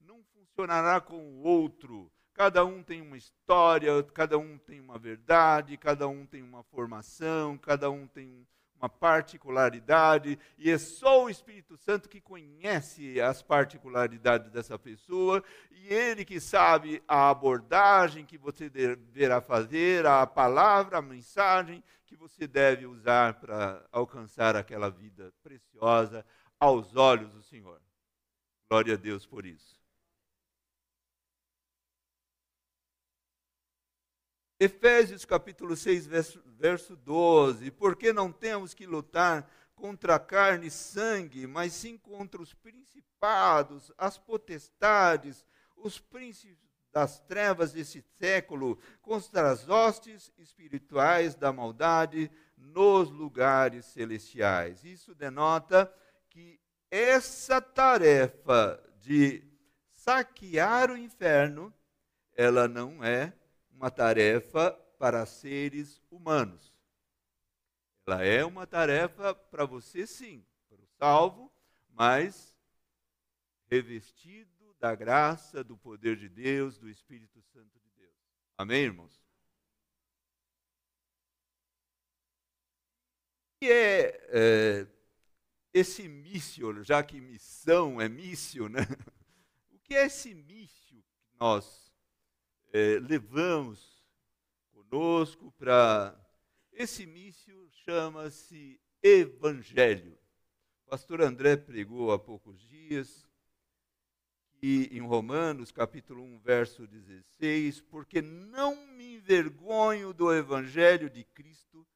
não 0.00 0.24
funcionará 0.24 1.00
com 1.00 1.16
o 1.16 1.42
outro. 1.44 2.10
Cada 2.38 2.64
um 2.64 2.84
tem 2.84 3.02
uma 3.02 3.16
história, 3.16 4.00
cada 4.14 4.38
um 4.38 4.56
tem 4.58 4.78
uma 4.78 4.96
verdade, 4.96 5.76
cada 5.76 6.06
um 6.06 6.24
tem 6.24 6.40
uma 6.40 6.62
formação, 6.62 7.58
cada 7.58 7.90
um 7.90 8.06
tem 8.06 8.28
um 8.28 8.46
uma 8.80 8.88
particularidade, 8.88 10.38
e 10.56 10.70
é 10.70 10.78
só 10.78 11.24
o 11.24 11.28
Espírito 11.28 11.76
Santo 11.76 12.08
que 12.08 12.20
conhece 12.20 13.20
as 13.20 13.42
particularidades 13.42 14.52
dessa 14.52 14.78
pessoa, 14.78 15.42
e 15.72 15.92
ele 15.92 16.24
que 16.24 16.38
sabe 16.38 17.02
a 17.08 17.28
abordagem 17.28 18.24
que 18.24 18.38
você 18.38 18.70
deverá 18.70 19.40
fazer, 19.40 20.06
a 20.06 20.24
palavra, 20.24 20.98
a 20.98 21.02
mensagem 21.02 21.82
que 22.06 22.14
você 22.14 22.46
deve 22.46 22.86
usar 22.86 23.34
para 23.34 23.84
alcançar 23.90 24.54
aquela 24.54 24.88
vida 24.88 25.34
preciosa 25.42 26.24
aos 26.60 26.94
olhos 26.94 27.32
do 27.32 27.42
Senhor. 27.42 27.82
Glória 28.70 28.94
a 28.94 28.96
Deus 28.96 29.26
por 29.26 29.44
isso. 29.44 29.77
Efésios 34.60 35.24
capítulo 35.24 35.76
6, 35.76 36.06
verso, 36.06 36.42
verso 36.58 36.96
12. 36.96 37.70
Porque 37.70 38.12
não 38.12 38.32
temos 38.32 38.74
que 38.74 38.86
lutar 38.86 39.48
contra 39.76 40.18
carne 40.18 40.66
e 40.66 40.70
sangue, 40.70 41.46
mas 41.46 41.72
sim 41.72 41.96
contra 41.96 42.42
os 42.42 42.52
principados, 42.52 43.92
as 43.96 44.18
potestades, 44.18 45.46
os 45.76 46.00
príncipes 46.00 46.68
das 46.92 47.20
trevas 47.20 47.72
desse 47.72 48.02
século, 48.18 48.76
contra 49.00 49.52
as 49.52 49.68
hostes 49.68 50.32
espirituais 50.36 51.36
da 51.36 51.52
maldade 51.52 52.28
nos 52.56 53.10
lugares 53.10 53.84
celestiais. 53.84 54.82
Isso 54.82 55.14
denota 55.14 55.92
que 56.28 56.58
essa 56.90 57.60
tarefa 57.60 58.82
de 59.00 59.44
saquear 59.92 60.90
o 60.90 60.96
inferno, 60.96 61.72
ela 62.34 62.66
não 62.66 63.04
é 63.04 63.32
uma 63.78 63.92
tarefa 63.92 64.72
para 64.98 65.24
seres 65.24 66.02
humanos. 66.10 66.74
Ela 68.04 68.24
é 68.24 68.44
uma 68.44 68.66
tarefa 68.66 69.32
para 69.32 69.64
você, 69.64 70.04
sim, 70.04 70.44
para 70.68 70.80
o 70.80 70.86
salvo, 70.98 71.52
mas 71.90 72.56
revestido 73.70 74.74
da 74.80 74.96
graça, 74.96 75.62
do 75.62 75.76
poder 75.76 76.16
de 76.16 76.28
Deus, 76.28 76.76
do 76.76 76.88
Espírito 76.88 77.40
Santo 77.52 77.78
de 77.78 77.90
Deus. 77.90 78.12
Amém, 78.56 78.82
irmãos? 78.82 79.22
E 83.60 83.70
é, 83.70 84.06
é 84.30 84.86
esse 85.72 86.08
mício, 86.08 86.82
já 86.82 87.00
que 87.04 87.20
missão 87.20 88.00
é 88.00 88.08
mício, 88.08 88.68
né? 88.68 88.80
O 89.70 89.78
que 89.88 89.94
é 89.94 90.04
esse 90.04 90.34
mício 90.34 91.02
que 91.02 91.36
nós 91.38 91.87
é, 92.72 92.98
levamos 92.98 94.04
conosco 94.72 95.52
para. 95.58 96.18
Esse 96.72 97.06
mício 97.06 97.68
chama-se 97.84 98.80
Evangelho. 99.02 100.16
O 100.86 100.90
pastor 100.90 101.20
André 101.22 101.56
pregou 101.56 102.12
há 102.12 102.18
poucos 102.18 102.60
dias 102.60 103.28
em 104.60 105.00
Romanos, 105.00 105.70
capítulo 105.70 106.22
1, 106.22 106.38
verso 106.40 106.86
16, 106.86 107.80
porque 107.82 108.20
não 108.20 108.74
me 108.94 109.14
envergonho 109.14 110.12
do 110.12 110.32
evangelho 110.34 111.08
de 111.08 111.22
Cristo, 111.22 111.86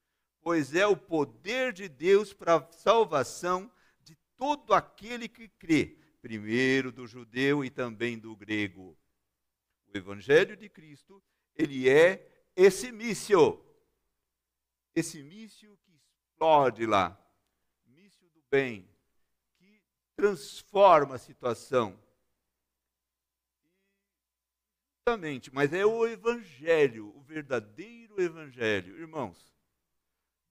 pois 0.40 0.74
é 0.74 0.87
o 0.87 0.96
poder 0.96 1.72
de 1.72 1.88
Deus 1.88 2.32
para 2.32 2.56
a 2.56 2.72
salvação 2.72 3.70
de 4.04 4.16
todo 4.37 4.74
aquele 4.74 5.28
que 5.28 5.48
crê, 5.48 5.96
primeiro 6.20 6.92
do 6.92 7.06
judeu 7.06 7.64
e 7.64 7.70
também 7.70 8.16
do 8.16 8.37
grego. 8.37 8.96
O 9.92 9.96
evangelho 9.96 10.57
de 10.57 10.68
Cristo, 10.68 11.22
ele 11.55 11.88
é 11.88 12.26
esse 12.57 12.90
míssil. 12.90 13.64
Esse 14.94 15.22
míssil 15.22 15.78
que 15.85 15.92
explode 15.92 16.87
lá, 16.87 17.18
míssil 17.87 18.28
do 18.31 18.42
bem, 18.50 18.88
que 19.59 19.83
transforma 20.14 21.14
a 21.14 21.18
situação. 21.18 21.98
Justamente, 24.98 25.52
mas 25.52 25.72
é 25.72 25.85
o 25.85 26.07
evangelho, 26.07 27.16
o 27.16 27.22
verdadeiro 27.22 28.20
evangelho. 28.20 28.98
Irmãos, 28.98 29.52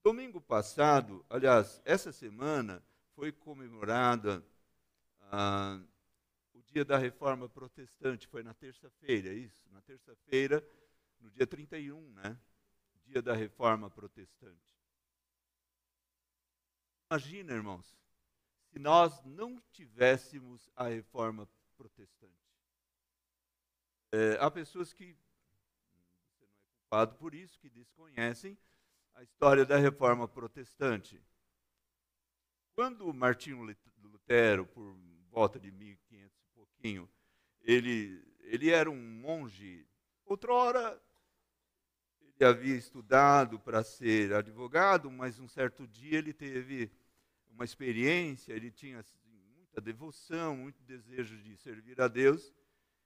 Domingo 0.03 0.41
passado, 0.41 1.23
aliás, 1.29 1.79
essa 1.85 2.11
semana, 2.11 2.83
foi 3.13 3.31
comemorada 3.31 4.43
ah, 5.31 5.79
o 5.79 5.90
dia 6.71 6.85
da 6.85 6.97
reforma 6.97 7.49
protestante, 7.49 8.27
foi 8.27 8.43
na 8.43 8.53
terça-feira, 8.53 9.29
é 9.29 9.33
isso? 9.33 9.69
Na 9.71 9.81
terça-feira, 9.81 10.65
no 11.19 11.29
dia 11.29 11.45
31, 11.45 12.13
né? 12.13 12.39
Dia 13.05 13.21
da 13.21 13.33
reforma 13.33 13.89
protestante. 13.89 14.75
Imagina, 17.09 17.53
irmãos, 17.53 17.93
se 18.69 18.79
nós 18.79 19.21
não 19.25 19.61
tivéssemos 19.71 20.69
a 20.75 20.87
reforma 20.87 21.47
protestante. 21.75 22.31
É, 24.13 24.37
há 24.39 24.49
pessoas 24.49 24.93
que, 24.93 25.13
você 25.13 26.45
não 26.45 26.47
é 26.47 26.69
culpado 26.77 27.15
por 27.15 27.33
isso, 27.33 27.59
que 27.59 27.69
desconhecem 27.69 28.57
a 29.13 29.23
história 29.23 29.65
da 29.65 29.77
reforma 29.77 30.25
protestante. 30.25 31.21
Quando 32.73 33.13
Martinho 33.13 33.61
Lutero, 34.01 34.65
por 34.67 34.95
volta 35.29 35.59
de 35.59 35.71
1500 35.71 36.10
e 36.10 36.10
pouquinho, 36.81 37.07
ele, 37.61 38.23
ele 38.41 38.71
era 38.71 38.89
um 38.89 38.99
monge, 38.99 39.85
outrora 40.25 40.99
ele 42.19 42.49
havia 42.49 42.75
estudado 42.75 43.59
para 43.59 43.83
ser 43.83 44.33
advogado, 44.33 45.11
mas 45.11 45.37
um 45.37 45.47
certo 45.47 45.87
dia 45.87 46.17
ele 46.17 46.33
teve 46.33 46.91
uma 47.51 47.63
experiência, 47.63 48.51
ele 48.51 48.71
tinha 48.71 48.99
assim, 48.99 49.19
muita 49.55 49.79
devoção, 49.79 50.57
muito 50.57 50.81
desejo 50.81 51.37
de 51.37 51.55
servir 51.57 52.01
a 52.01 52.07
Deus, 52.07 52.51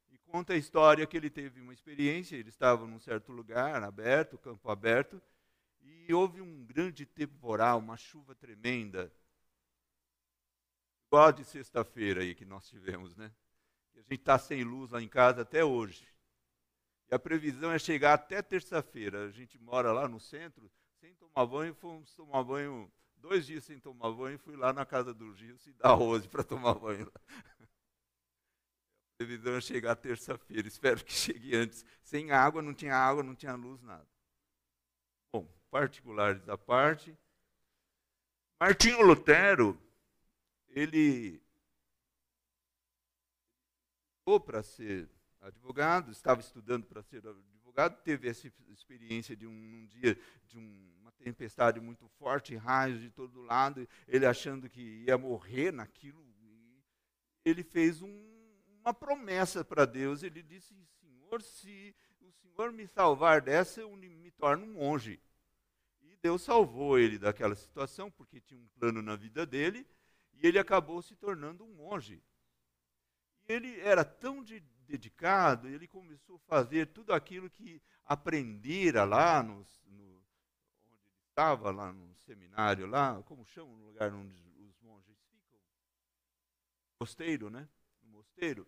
e 0.09 0.17
conta 0.19 0.53
a 0.53 0.57
história 0.57 1.05
que 1.05 1.17
ele 1.17 1.29
teve 1.29 1.59
uma 1.59 1.73
experiência, 1.73 2.37
ele 2.37 2.47
estava 2.47 2.87
num 2.87 2.99
certo 2.99 3.33
lugar 3.33 3.83
aberto, 3.83 4.37
campo 4.37 4.69
aberto, 4.69 5.21
e 5.81 6.13
houve 6.13 6.39
um 6.39 6.63
grande 6.63 7.05
temporal, 7.05 7.79
uma 7.79 7.97
chuva 7.97 8.33
tremenda. 8.33 9.11
Igual 11.07 11.33
de 11.33 11.43
sexta-feira 11.43 12.21
aí 12.21 12.33
que 12.33 12.45
nós 12.45 12.67
tivemos, 12.69 13.15
né? 13.17 13.31
A 13.95 14.01
gente 14.01 14.19
está 14.19 14.37
sem 14.37 14.63
luz 14.63 14.91
lá 14.91 15.01
em 15.01 15.07
casa 15.07 15.41
até 15.41 15.63
hoje. 15.63 16.07
E 17.09 17.15
a 17.15 17.19
previsão 17.19 17.71
é 17.71 17.79
chegar 17.79 18.13
até 18.13 18.41
terça-feira. 18.41 19.25
A 19.25 19.31
gente 19.31 19.57
mora 19.59 19.91
lá 19.91 20.07
no 20.07 20.19
centro, 20.19 20.71
sem 20.99 21.13
tomar 21.15 21.45
banho, 21.45 21.73
fomos 21.75 22.13
tomar 22.13 22.43
banho 22.43 22.91
dois 23.17 23.45
dias 23.45 23.63
sem 23.63 23.79
tomar 23.79 24.11
banho, 24.11 24.37
fui 24.37 24.55
lá 24.55 24.71
na 24.71 24.85
casa 24.85 25.11
do 25.11 25.33
Gil 25.33 25.57
e 25.65 25.73
da 25.73 25.89
Rose 25.89 26.27
para 26.27 26.43
tomar 26.43 26.75
banho. 26.75 27.11
A 29.17 29.17
previsão 29.17 29.55
é 29.55 29.61
chegar 29.61 29.95
terça-feira, 29.95 30.67
espero 30.67 31.03
que 31.03 31.13
chegue 31.13 31.55
antes. 31.55 31.85
Sem 32.03 32.31
água, 32.31 32.61
não 32.61 32.73
tinha 32.73 32.95
água, 32.95 33.23
não 33.23 33.33
tinha 33.33 33.55
luz, 33.55 33.81
nada 33.81 34.05
particulares 35.75 36.47
à 36.47 36.57
parte. 36.57 37.13
Martinho 38.57 39.01
Lutero, 39.01 39.77
ele 40.69 41.43
ou 44.25 44.39
para 44.39 44.63
ser 44.63 45.09
advogado, 45.41 46.11
estava 46.11 46.41
estudando 46.41 46.85
para 46.85 47.03
ser 47.03 47.25
advogado, 47.27 48.01
teve 48.03 48.27
essa 48.27 48.51
experiência 48.69 49.35
de 49.35 49.45
um, 49.45 49.51
um 49.51 49.85
dia 49.85 50.17
de 50.47 50.57
um, 50.57 50.93
uma 51.01 51.11
tempestade 51.11 51.79
muito 51.79 52.07
forte, 52.17 52.55
raios 52.55 52.99
de 52.99 53.09
todo 53.09 53.41
lado, 53.41 53.87
ele 54.07 54.25
achando 54.25 54.69
que 54.69 55.03
ia 55.05 55.17
morrer 55.17 55.71
naquilo, 55.71 56.25
ele 57.45 57.63
fez 57.63 58.01
um, 58.01 58.35
uma 58.81 58.93
promessa 58.93 59.63
para 59.63 59.85
Deus. 59.85 60.23
Ele 60.23 60.41
disse: 60.41 60.73
Senhor, 60.99 61.41
se 61.43 61.95
o 62.19 62.31
Senhor 62.31 62.71
me 62.71 62.87
salvar 62.87 63.39
dessa, 63.39 63.81
eu 63.81 63.95
me 63.95 64.31
torno 64.31 64.65
um 64.65 64.73
monge. 64.73 65.21
Deus 66.25 66.41
salvou 66.41 66.97
ele 66.97 67.19
daquela 67.19 67.53
situação, 67.53 68.09
porque 68.09 68.41
tinha 68.41 68.59
um 68.59 68.67
plano 68.79 68.99
na 68.99 69.15
vida 69.15 69.45
dele, 69.45 69.85
e 70.33 70.47
ele 70.47 70.57
acabou 70.57 70.99
se 70.99 71.15
tornando 71.15 71.63
um 71.63 71.75
monge. 71.75 72.19
Ele 73.47 73.79
era 73.79 74.03
tão 74.03 74.43
de, 74.43 74.59
dedicado, 74.87 75.67
ele 75.67 75.87
começou 75.87 76.37
a 76.37 76.47
fazer 76.47 76.87
tudo 76.87 77.13
aquilo 77.13 77.49
que 77.49 77.81
aprendera 78.05 79.03
lá 79.03 79.41
no, 79.43 79.65
onde 79.87 81.07
ele 81.07 81.19
estava, 81.29 81.71
lá 81.71 81.91
no 81.91 82.15
seminário, 82.15 82.85
lá, 82.85 83.21
como 83.23 83.45
chama 83.45 83.71
o 83.71 83.87
lugar 83.87 84.13
onde 84.13 84.35
os 84.59 84.79
monges 84.81 85.17
ficam? 85.29 85.59
Mosteiro, 86.99 87.49
né? 87.49 87.67
No 88.01 88.09
mosteiro. 88.09 88.67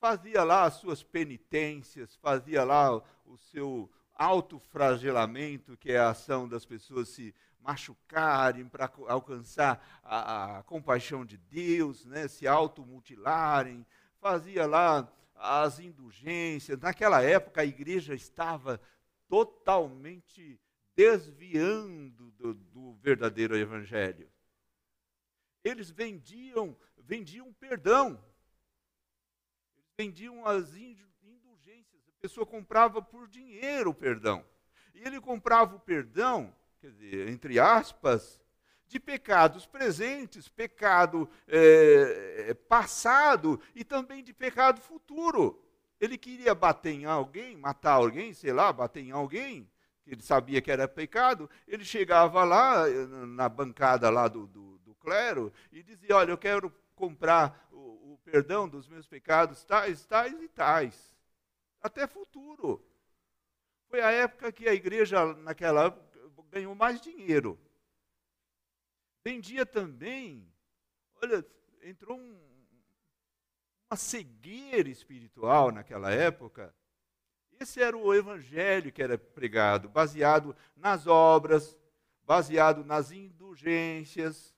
Fazia 0.00 0.44
lá 0.44 0.64
as 0.64 0.74
suas 0.74 1.02
penitências, 1.02 2.14
fazia 2.16 2.62
lá 2.62 3.02
o 3.24 3.36
seu 3.36 3.90
autofragelamento, 4.18 5.76
que 5.76 5.92
é 5.92 5.98
a 5.98 6.10
ação 6.10 6.48
das 6.48 6.66
pessoas 6.66 7.08
se 7.08 7.32
machucarem 7.60 8.68
para 8.68 8.90
alcançar 9.06 10.00
a, 10.02 10.58
a, 10.58 10.62
compaixão 10.64 11.24
de 11.24 11.36
Deus, 11.36 12.04
né, 12.04 12.26
se 12.26 12.46
automutilarem, 12.46 13.86
fazia 14.20 14.66
lá 14.66 15.10
as 15.36 15.78
indulgências. 15.78 16.80
Naquela 16.80 17.22
época 17.22 17.60
a 17.60 17.64
igreja 17.64 18.14
estava 18.14 18.80
totalmente 19.28 20.60
desviando 20.96 22.32
do, 22.32 22.54
do 22.54 22.94
verdadeiro 22.94 23.56
evangelho. 23.56 24.28
Eles 25.62 25.90
vendiam, 25.90 26.76
vendiam 26.96 27.52
perdão. 27.52 28.20
Vendiam 29.96 30.46
as 30.46 30.74
pessoa 32.20 32.44
comprava 32.44 33.00
por 33.00 33.28
dinheiro 33.28 33.90
o 33.90 33.94
perdão. 33.94 34.44
E 34.94 35.06
ele 35.06 35.20
comprava 35.20 35.76
o 35.76 35.80
perdão, 35.80 36.52
quer 36.80 36.90
dizer, 36.90 37.28
entre 37.28 37.58
aspas, 37.58 38.40
de 38.86 38.98
pecados 38.98 39.66
presentes, 39.66 40.48
pecado 40.48 41.28
é, 41.46 42.54
passado 42.68 43.60
e 43.74 43.84
também 43.84 44.24
de 44.24 44.32
pecado 44.32 44.80
futuro. 44.80 45.62
Ele 46.00 46.16
queria 46.16 46.54
bater 46.54 46.92
em 46.92 47.04
alguém, 47.04 47.56
matar 47.56 47.92
alguém, 47.92 48.32
sei 48.32 48.52
lá, 48.52 48.72
bater 48.72 49.02
em 49.02 49.10
alguém, 49.10 49.68
que 50.02 50.12
ele 50.12 50.22
sabia 50.22 50.60
que 50.60 50.70
era 50.70 50.88
pecado. 50.88 51.50
Ele 51.66 51.84
chegava 51.84 52.44
lá, 52.44 52.86
na 53.26 53.48
bancada 53.48 54.08
lá 54.08 54.26
do, 54.26 54.46
do, 54.46 54.78
do 54.78 54.94
clero, 54.94 55.52
e 55.70 55.82
dizia: 55.82 56.16
Olha, 56.16 56.30
eu 56.30 56.38
quero 56.38 56.72
comprar 56.94 57.68
o, 57.70 58.14
o 58.14 58.20
perdão 58.24 58.68
dos 58.68 58.88
meus 58.88 59.06
pecados, 59.06 59.64
tais, 59.64 60.04
tais 60.06 60.40
e 60.40 60.48
tais 60.48 61.17
até 61.82 62.06
futuro. 62.06 62.84
Foi 63.88 64.00
a 64.00 64.10
época 64.10 64.52
que 64.52 64.68
a 64.68 64.74
igreja, 64.74 65.34
naquela 65.34 65.86
época, 65.86 66.08
ganhou 66.50 66.74
mais 66.74 67.00
dinheiro. 67.00 67.58
Vendia 69.24 69.64
também, 69.64 70.50
olha, 71.22 71.44
entrou 71.82 72.18
um, 72.18 72.38
uma 73.90 73.96
cegueira 73.96 74.88
espiritual 74.88 75.70
naquela 75.70 76.10
época. 76.10 76.74
Esse 77.58 77.82
era 77.82 77.96
o 77.96 78.14
evangelho 78.14 78.92
que 78.92 79.02
era 79.02 79.18
pregado, 79.18 79.88
baseado 79.88 80.54
nas 80.76 81.06
obras, 81.06 81.76
baseado 82.22 82.84
nas 82.84 83.10
indulgências, 83.10 84.54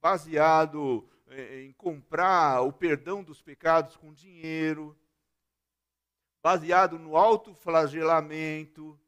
baseado 0.00 1.08
eh, 1.26 1.64
em 1.64 1.72
comprar 1.72 2.62
o 2.62 2.72
perdão 2.72 3.22
dos 3.22 3.42
pecados 3.42 3.96
com 3.96 4.14
dinheiro 4.14 4.96
baseado 6.42 6.98
no 6.98 7.16
autoflagelamento. 7.16 8.98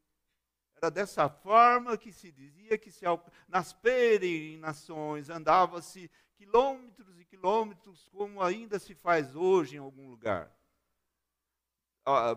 Era 0.75 0.91
dessa 0.91 1.29
forma 1.29 1.97
que 1.97 2.11
se 2.11 2.31
dizia 2.31 2.77
que 2.77 2.91
se, 2.91 3.05
nas 3.47 3.71
peregrinações 3.73 5.29
andava-se 5.29 6.11
quilômetros 6.35 7.19
e 7.19 7.25
quilômetros, 7.25 8.09
como 8.09 8.41
ainda 8.41 8.77
se 8.79 8.93
faz 8.93 9.35
hoje 9.35 9.75
em 9.75 9.79
algum 9.79 10.09
lugar. 10.09 10.53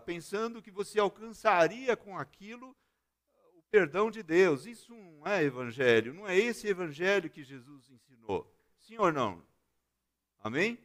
Pensando 0.05 0.62
que 0.62 0.70
você 0.70 1.01
alcançaria 1.01 1.97
com 1.97 2.16
aquilo 2.16 2.76
o 3.55 3.62
perdão 3.62 4.12
de 4.12 4.22
Deus. 4.22 4.64
Isso 4.64 4.94
não 4.94 5.26
é 5.26 5.42
evangelho, 5.42 6.14
não 6.14 6.28
é 6.28 6.38
esse 6.38 6.68
evangelho 6.68 7.28
que 7.28 7.42
Jesus 7.42 7.90
ensinou. 7.90 8.55
Sim 8.78 8.99
ou 8.99 9.11
não? 9.11 9.44
Amém? 10.38 10.78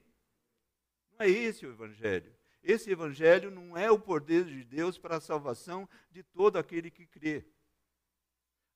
Não 1.11 1.27
é 1.27 1.29
esse 1.29 1.63
o 1.67 1.69
evangelho. 1.69 2.35
Esse 2.63 2.91
evangelho 2.91 3.49
não 3.49 3.75
é 3.75 3.89
o 3.89 3.99
poder 3.99 4.45
de 4.45 4.63
Deus 4.63 4.97
para 4.97 5.17
a 5.17 5.21
salvação 5.21 5.89
de 6.11 6.21
todo 6.21 6.57
aquele 6.57 6.91
que 6.91 7.07
crê. 7.07 7.45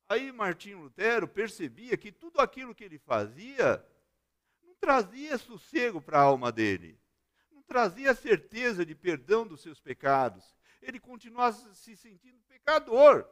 Aí 0.08 0.32
Martinho 0.32 0.80
Lutero 0.80 1.28
percebia 1.28 1.98
que 1.98 2.12
tudo 2.12 2.40
aquilo 2.40 2.76
que 2.76 2.84
ele 2.84 2.98
fazia 2.98 3.84
não 4.64 4.76
trazia 4.76 5.38
sossego 5.38 6.02
para 6.02 6.20
a 6.20 6.24
alma 6.24 6.52
dele, 6.52 7.00
não 7.52 7.62
trazia 7.64 8.14
certeza 8.14 8.86
de 8.86 8.94
perdão 8.94 9.48
dos 9.48 9.62
seus 9.62 9.80
pecados. 9.80 10.56
Ele 10.82 11.00
continuava 11.00 11.54
se 11.74 11.96
sentindo 11.96 12.40
pecador. 12.48 13.28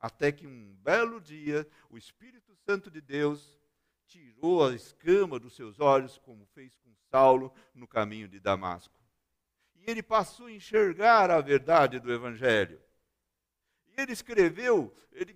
Até 0.00 0.30
que 0.30 0.46
um 0.46 0.76
belo 0.76 1.20
dia, 1.20 1.68
o 1.90 1.98
Espírito 1.98 2.54
Santo 2.54 2.88
de 2.88 3.00
Deus 3.00 3.58
tirou 4.06 4.64
a 4.64 4.74
escama 4.74 5.38
dos 5.38 5.54
seus 5.54 5.80
olhos, 5.80 6.16
como 6.18 6.46
fez 6.46 6.76
com 6.76 6.94
Saulo 7.10 7.52
no 7.74 7.86
caminho 7.86 8.28
de 8.28 8.38
Damasco. 8.38 8.97
E 9.78 9.90
ele 9.90 10.02
passou 10.02 10.46
a 10.46 10.52
enxergar 10.52 11.30
a 11.30 11.40
verdade 11.40 11.98
do 11.98 12.12
Evangelho. 12.12 12.80
E 13.86 14.00
ele 14.00 14.12
escreveu, 14.12 14.94
ele 15.12 15.34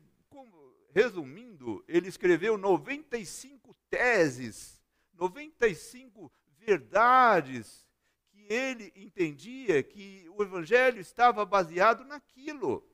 resumindo, 0.93 1.83
ele 1.89 2.09
escreveu 2.09 2.57
95 2.57 3.75
teses, 3.89 4.81
95 5.15 6.31
verdades 6.59 7.87
que 8.29 8.47
ele 8.53 8.93
entendia 8.95 9.83
que 9.83 10.29
o 10.37 10.43
evangelho 10.43 11.01
estava 11.01 11.45
baseado 11.45 12.05
naquilo. 12.05 12.87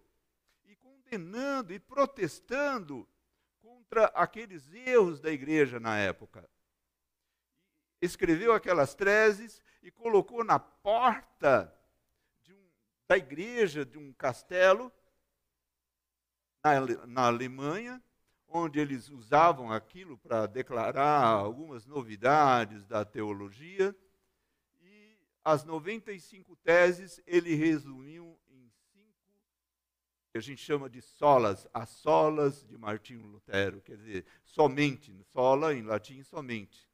E 0.64 0.76
condenando 0.76 1.72
e 1.72 1.78
protestando 1.78 3.08
contra 3.60 4.06
aqueles 4.06 4.72
erros 4.72 5.20
da 5.20 5.30
igreja 5.30 5.80
na 5.80 5.98
época. 5.98 6.48
Escreveu 8.00 8.52
aquelas 8.52 8.94
teses 8.94 9.62
e 9.82 9.90
colocou 9.90 10.44
na 10.44 10.58
porta 10.58 11.74
um, 12.48 12.68
da 13.06 13.16
igreja 13.16 13.84
de 13.84 13.98
um 13.98 14.12
castelo 14.12 14.92
na, 16.62 17.06
na 17.06 17.26
Alemanha, 17.26 18.02
onde 18.46 18.80
eles 18.80 19.08
usavam 19.08 19.72
aquilo 19.72 20.16
para 20.18 20.46
declarar 20.46 21.24
algumas 21.24 21.86
novidades 21.86 22.84
da 22.86 23.04
teologia. 23.04 23.94
E 24.80 25.18
as 25.44 25.64
95 25.64 26.56
teses 26.56 27.20
ele 27.26 27.54
resumiu 27.54 28.38
em 28.48 28.70
cinco, 28.92 29.34
que 30.30 30.38
a 30.38 30.40
gente 30.40 30.62
chama 30.62 30.88
de 30.88 31.02
solas, 31.02 31.66
as 31.72 31.90
solas 31.90 32.64
de 32.64 32.78
Martinho 32.78 33.26
Lutero, 33.26 33.80
quer 33.82 33.96
dizer, 33.96 34.24
somente, 34.44 35.14
sola 35.24 35.74
em 35.74 35.82
latim, 35.82 36.22
somente. 36.22 36.87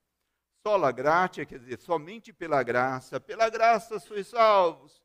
Sola 0.67 0.91
gratia, 0.91 1.45
quer 1.45 1.59
dizer, 1.59 1.79
somente 1.79 2.33
pela 2.33 2.63
graça, 2.63 3.21
pela 3.21 3.51
graça 3.51 3.99
sois 3.99 4.29
salvos, 4.29 5.05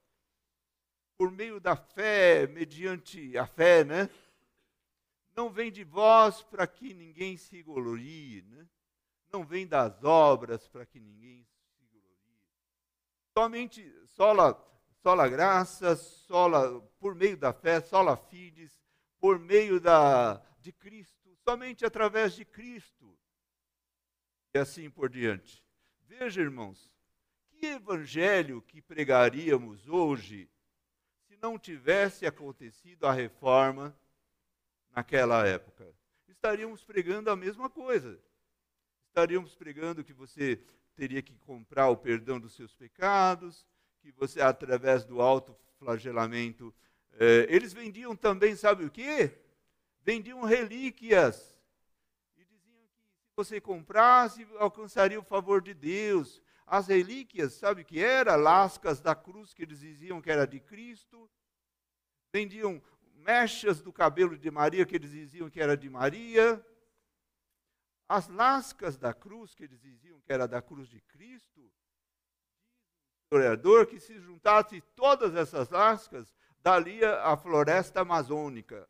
por 1.17 1.29
meio 1.29 1.59
da 1.59 1.75
fé, 1.75 2.47
mediante 2.47 3.37
a 3.37 3.45
fé, 3.45 3.83
né? 3.83 4.09
não 5.35 5.49
vem 5.49 5.69
de 5.69 5.83
vós 5.83 6.41
para 6.43 6.65
que 6.65 6.93
ninguém 6.93 7.35
se 7.35 7.61
glorie, 7.61 8.41
né? 8.43 8.65
não 9.33 9.43
vem 9.43 9.67
das 9.67 10.01
obras 10.01 10.65
para 10.65 10.85
que 10.85 10.97
ninguém 10.97 11.45
se 11.75 11.85
glorie. 11.87 12.41
Somente 13.37 13.93
sola, 14.07 14.57
sola 15.03 15.27
graça, 15.27 15.93
sola 15.97 16.79
por 17.01 17.13
meio 17.13 17.35
da 17.35 17.51
fé, 17.51 17.81
sola 17.81 18.15
fides, 18.15 18.81
por 19.19 19.37
meio 19.37 19.77
da, 19.81 20.41
de 20.61 20.71
Cristo, 20.71 21.37
somente 21.43 21.85
através 21.85 22.33
de 22.33 22.45
Cristo. 22.45 23.18
E 24.53 24.57
assim 24.57 24.89
por 24.89 25.09
diante. 25.09 25.63
Veja, 26.07 26.41
irmãos, 26.41 26.91
que 27.51 27.65
evangelho 27.67 28.61
que 28.61 28.81
pregaríamos 28.81 29.87
hoje 29.87 30.49
se 31.27 31.37
não 31.37 31.59
tivesse 31.59 32.25
acontecido 32.25 33.05
a 33.05 33.11
reforma 33.11 33.95
naquela 34.91 35.45
época? 35.45 35.93
Estaríamos 36.27 36.83
pregando 36.83 37.29
a 37.29 37.35
mesma 37.35 37.69
coisa. 37.69 38.19
Estaríamos 39.09 39.55
pregando 39.55 40.03
que 40.03 40.13
você 40.13 40.61
teria 40.95 41.21
que 41.21 41.35
comprar 41.37 41.89
o 41.89 41.97
perdão 41.97 42.39
dos 42.39 42.53
seus 42.53 42.73
pecados, 42.73 43.65
que 44.01 44.11
você, 44.11 44.41
através 44.41 45.05
do 45.05 45.21
autoflagelamento, 45.21 46.73
eh, 47.13 47.45
eles 47.49 47.73
vendiam 47.73 48.15
também, 48.15 48.55
sabe 48.55 48.85
o 48.85 48.91
que? 48.91 49.31
Vendiam 50.01 50.43
relíquias. 50.43 51.57
E 52.37 52.45
diziam 52.45 52.87
que 52.87 53.03
se 53.03 53.28
você 53.43 53.61
comprasse, 53.61 54.47
alcançaria 54.57 55.19
o 55.19 55.23
favor 55.23 55.61
de 55.61 55.73
Deus. 55.73 56.41
As 56.67 56.87
relíquias, 56.87 57.53
sabe 57.53 57.81
o 57.81 57.85
que 57.85 57.99
era? 57.99 58.35
Lascas 58.35 58.99
da 58.99 59.15
cruz 59.15 59.53
que 59.53 59.63
eles 59.63 59.79
diziam 59.79 60.21
que 60.21 60.29
era 60.29 60.45
de 60.45 60.59
Cristo. 60.59 61.29
Vendiam 62.33 62.81
mechas 63.15 63.81
do 63.81 63.93
cabelo 63.93 64.37
de 64.37 64.51
Maria, 64.51 64.85
que 64.85 64.95
eles 64.95 65.11
diziam 65.11 65.49
que 65.49 65.61
era 65.61 65.75
de 65.75 65.89
Maria, 65.89 66.63
as 68.07 68.27
lascas 68.27 68.97
da 68.97 69.13
cruz, 69.13 69.53
que 69.53 69.63
eles 69.63 69.79
diziam 69.79 70.19
que 70.21 70.33
era 70.33 70.47
da 70.47 70.61
cruz 70.61 70.89
de 70.89 70.99
Cristo, 71.01 71.61
o 71.61 71.71
historiador 73.25 73.85
que 73.85 73.99
se 73.99 74.19
juntasse 74.19 74.81
todas 74.95 75.35
essas 75.35 75.69
lascas, 75.69 76.33
daria 76.59 77.21
a 77.21 77.37
floresta 77.37 78.01
amazônica. 78.01 78.89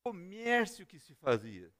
O 0.00 0.10
comércio 0.10 0.86
que 0.86 0.98
se 0.98 1.14
fazia. 1.14 1.70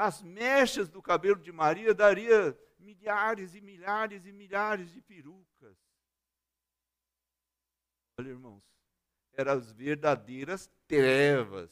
As 0.00 0.22
mechas 0.22 0.88
do 0.88 1.02
cabelo 1.02 1.38
de 1.38 1.52
Maria 1.52 1.92
daria 1.92 2.58
milhares 2.78 3.54
e 3.54 3.60
milhares 3.60 4.24
e 4.24 4.32
milhares 4.32 4.90
de 4.90 5.02
perucas. 5.02 5.76
Olha, 8.18 8.30
irmãos, 8.30 8.64
eram 9.34 9.52
as 9.52 9.70
verdadeiras 9.70 10.70
trevas. 10.88 11.70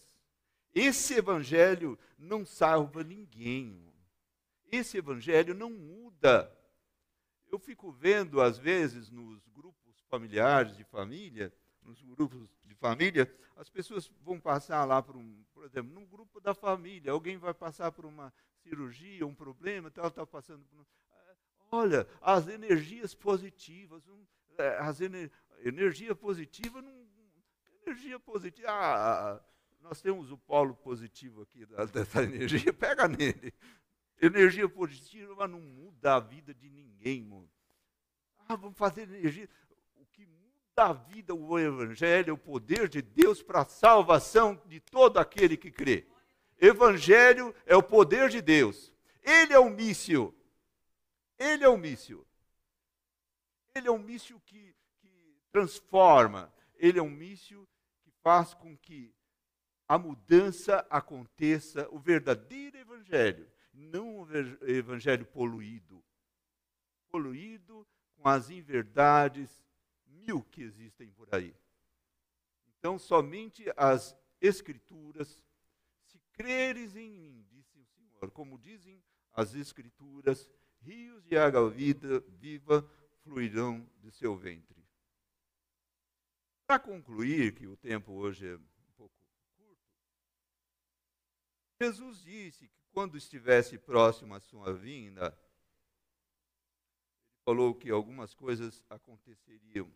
Esse 0.74 1.14
evangelho 1.14 1.98
não 2.18 2.44
salva 2.44 3.02
ninguém. 3.02 3.90
Esse 4.70 4.98
evangelho 4.98 5.54
não 5.54 5.70
muda. 5.70 6.54
Eu 7.50 7.58
fico 7.58 7.90
vendo, 7.90 8.42
às 8.42 8.58
vezes, 8.58 9.10
nos 9.10 9.48
grupos 9.48 10.02
familiares 10.10 10.76
de 10.76 10.84
família, 10.84 11.50
nos 11.88 12.02
grupos 12.02 12.48
de 12.64 12.74
família, 12.74 13.32
as 13.56 13.68
pessoas 13.68 14.10
vão 14.22 14.38
passar 14.38 14.84
lá 14.84 15.02
por 15.02 15.16
um, 15.16 15.42
por 15.52 15.64
exemplo, 15.64 15.92
num 15.92 16.06
grupo 16.06 16.40
da 16.40 16.54
família, 16.54 17.12
alguém 17.12 17.38
vai 17.38 17.54
passar 17.54 17.90
por 17.90 18.04
uma 18.04 18.32
cirurgia, 18.62 19.26
um 19.26 19.34
problema, 19.34 19.90
ela 19.96 20.08
está 20.08 20.26
passando 20.26 20.64
por. 20.66 20.86
Olha, 21.70 22.06
as 22.20 22.48
energias 22.48 23.14
positivas, 23.14 24.02
é, 24.58 24.78
as 24.78 25.00
ener, 25.00 25.30
energia 25.64 26.14
positiva 26.14 26.82
energia 27.88 28.20
positiva. 28.20 28.68
Ah, 28.70 29.40
nós 29.80 30.00
temos 30.00 30.30
o 30.30 30.38
polo 30.38 30.74
positivo 30.74 31.42
aqui 31.42 31.66
dessa 31.92 32.22
energia, 32.22 32.72
pega 32.72 33.08
nele. 33.08 33.52
Energia 34.20 34.68
positiva 34.68 35.46
não 35.46 35.60
muda 35.60 36.16
a 36.16 36.20
vida 36.20 36.52
de 36.52 36.68
ninguém, 36.68 37.24
mano. 37.24 37.50
Ah, 38.48 38.56
vamos 38.56 38.76
fazer 38.76 39.02
energia. 39.02 39.48
O 40.78 40.80
que 40.80 40.84
muda 40.84 40.84
a 40.84 40.92
vida, 40.92 41.34
o 41.34 41.58
Evangelho, 41.58 42.34
o 42.34 42.38
poder 42.38 42.88
de 42.88 43.02
Deus 43.02 43.42
para 43.42 43.62
a 43.62 43.64
salvação 43.64 44.60
de 44.66 44.78
todo 44.78 45.18
aquele 45.18 45.56
que 45.56 45.72
crê. 45.72 46.06
Evangelho 46.60 47.52
é 47.66 47.74
o 47.74 47.82
poder 47.82 48.28
de 48.28 48.40
Deus. 48.40 48.92
Ele 49.22 49.52
é 49.52 49.58
o 49.58 49.70
míssil. 49.70 50.32
Ele 51.36 51.64
é 51.64 51.68
o 51.68 51.76
míssil. 51.76 52.24
Ele 53.74 53.88
é 53.88 53.90
um 53.90 53.98
míssil 53.98 54.40
que, 54.46 54.74
que 55.00 55.36
transforma. 55.50 56.52
Ele 56.76 56.98
é 56.98 57.02
um 57.02 57.10
míssil 57.10 57.68
faz 58.22 58.52
com 58.52 58.76
que 58.76 59.14
a 59.86 59.96
mudança 59.96 60.86
aconteça, 60.90 61.88
o 61.90 61.98
verdadeiro 61.98 62.76
evangelho, 62.76 63.50
não 63.72 64.20
o 64.20 64.28
evangelho 64.68 65.24
poluído. 65.24 66.04
Poluído 67.08 67.86
com 68.16 68.28
as 68.28 68.50
inverdades 68.50 69.64
mil 70.28 70.42
que 70.42 70.62
existem 70.62 71.10
por 71.12 71.34
aí. 71.34 71.54
Então, 72.78 72.98
somente 72.98 73.64
as 73.76 74.16
Escrituras, 74.40 75.42
se 76.04 76.20
creres 76.32 76.94
em 76.94 77.10
mim, 77.10 77.44
disse 77.50 77.76
o 77.76 77.84
Senhor, 77.86 78.30
como 78.30 78.56
dizem 78.56 79.02
as 79.32 79.54
Escrituras, 79.54 80.48
rios 80.80 81.24
de 81.24 81.36
água 81.36 81.68
vida, 81.68 82.20
viva 82.28 82.88
fluirão 83.24 83.84
de 83.96 84.12
seu 84.12 84.36
ventre. 84.36 84.86
Para 86.66 86.78
concluir, 86.78 87.54
que 87.54 87.66
o 87.66 87.76
tempo 87.76 88.12
hoje 88.12 88.46
é 88.46 88.56
um 88.56 88.92
pouco 88.96 89.18
curto, 89.56 89.82
Jesus 91.80 92.22
disse 92.22 92.68
que 92.68 92.84
quando 92.92 93.16
estivesse 93.16 93.76
próximo 93.76 94.34
à 94.34 94.40
sua 94.40 94.72
vinda, 94.72 95.36
ele 96.46 97.42
falou 97.44 97.74
que 97.74 97.90
algumas 97.90 98.34
coisas 98.34 98.84
aconteceriam. 98.88 99.92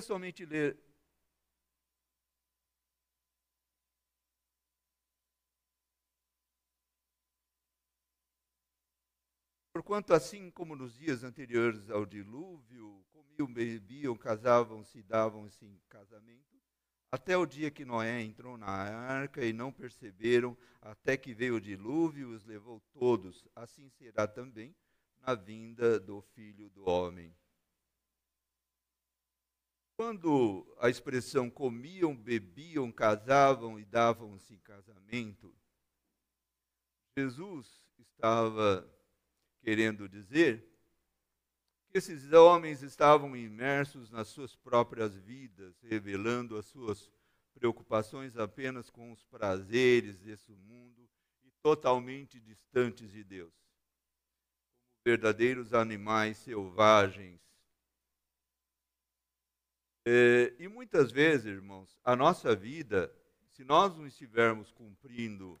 Somente 0.00 0.44
ler 0.44 0.76
Porquanto, 9.76 10.14
assim 10.14 10.50
como 10.50 10.74
nos 10.74 10.96
dias 10.96 11.22
anteriores 11.22 11.90
ao 11.90 12.06
dilúvio, 12.06 13.04
comiam, 13.12 13.52
bebiam, 13.52 14.16
casavam-se, 14.16 15.02
davam-se 15.02 15.66
em 15.66 15.78
casamento, 15.86 16.58
até 17.12 17.36
o 17.36 17.44
dia 17.44 17.70
que 17.70 17.84
Noé 17.84 18.22
entrou 18.22 18.56
na 18.56 18.68
arca 18.68 19.44
e 19.44 19.52
não 19.52 19.70
perceberam, 19.70 20.56
até 20.80 21.14
que 21.14 21.34
veio 21.34 21.56
o 21.56 21.60
dilúvio 21.60 22.32
e 22.32 22.34
os 22.34 22.44
levou 22.46 22.80
todos. 22.94 23.46
Assim 23.54 23.90
será 23.90 24.26
também 24.26 24.74
na 25.20 25.34
vinda 25.34 26.00
do 26.00 26.22
Filho 26.22 26.70
do 26.70 26.88
Homem. 26.88 27.36
Quando 29.96 30.66
a 30.78 30.90
expressão 30.90 31.48
comiam, 31.48 32.14
bebiam, 32.14 32.92
casavam 32.92 33.78
e 33.80 33.84
davam-se 33.84 34.54
em 34.54 34.58
casamento, 34.58 35.54
Jesus 37.16 37.82
estava 37.98 38.86
querendo 39.62 40.06
dizer 40.06 40.70
que 41.88 41.96
esses 41.96 42.30
homens 42.32 42.82
estavam 42.82 43.34
imersos 43.34 44.10
nas 44.10 44.28
suas 44.28 44.54
próprias 44.54 45.16
vidas, 45.16 45.80
revelando 45.80 46.58
as 46.58 46.66
suas 46.66 47.10
preocupações 47.54 48.36
apenas 48.36 48.90
com 48.90 49.10
os 49.12 49.24
prazeres 49.24 50.20
desse 50.20 50.52
mundo 50.54 51.08
e 51.42 51.50
totalmente 51.62 52.38
distantes 52.38 53.10
de 53.10 53.24
Deus. 53.24 53.54
Como 53.54 55.02
verdadeiros 55.06 55.72
animais 55.72 56.36
selvagens. 56.36 57.40
É, 60.08 60.54
e 60.60 60.68
muitas 60.68 61.10
vezes, 61.10 61.46
irmãos, 61.46 61.98
a 62.04 62.14
nossa 62.14 62.54
vida, 62.54 63.12
se 63.50 63.64
nós 63.64 63.92
não 63.96 64.06
estivermos 64.06 64.70
cumprindo 64.70 65.60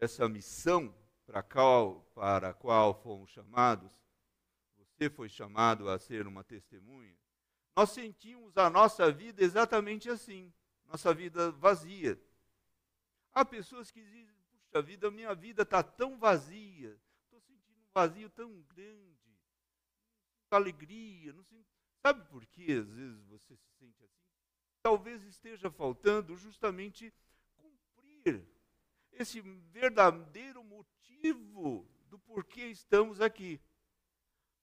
essa 0.00 0.28
missão 0.28 0.92
para 1.24 1.44
qual, 1.44 2.00
para 2.12 2.48
a 2.48 2.52
qual 2.52 2.92
fomos 3.00 3.30
chamados, 3.30 4.02
você 4.74 5.08
foi 5.08 5.28
chamado 5.28 5.88
a 5.88 5.96
ser 5.96 6.26
uma 6.26 6.42
testemunha, 6.42 7.16
nós 7.76 7.90
sentimos 7.90 8.56
a 8.56 8.68
nossa 8.68 9.12
vida 9.12 9.44
exatamente 9.44 10.10
assim, 10.10 10.52
nossa 10.84 11.14
vida 11.14 11.52
vazia. 11.52 12.20
Há 13.32 13.44
pessoas 13.44 13.92
que 13.92 14.02
dizem, 14.02 14.34
puxa 14.50 14.82
vida, 14.82 15.08
minha 15.08 15.32
vida 15.36 15.62
está 15.62 15.84
tão 15.84 16.18
vazia, 16.18 16.98
estou 17.22 17.40
sentindo 17.42 17.78
um 17.78 17.92
vazio 17.94 18.28
tão 18.28 18.60
grande, 18.62 19.38
não 20.50 20.58
alegria, 20.58 21.32
não 21.32 21.44
sinto... 21.44 21.75
Sabe 22.06 22.22
por 22.26 22.46
que 22.46 22.70
às 22.70 22.88
vezes 22.88 23.20
você 23.24 23.56
se 23.56 23.68
sente 23.80 24.04
assim? 24.04 24.30
Talvez 24.80 25.24
esteja 25.24 25.68
faltando 25.72 26.36
justamente 26.36 27.12
cumprir 27.56 28.46
esse 29.10 29.40
verdadeiro 29.40 30.62
motivo 30.62 31.84
do 32.08 32.16
porquê 32.20 32.66
estamos 32.66 33.20
aqui. 33.20 33.60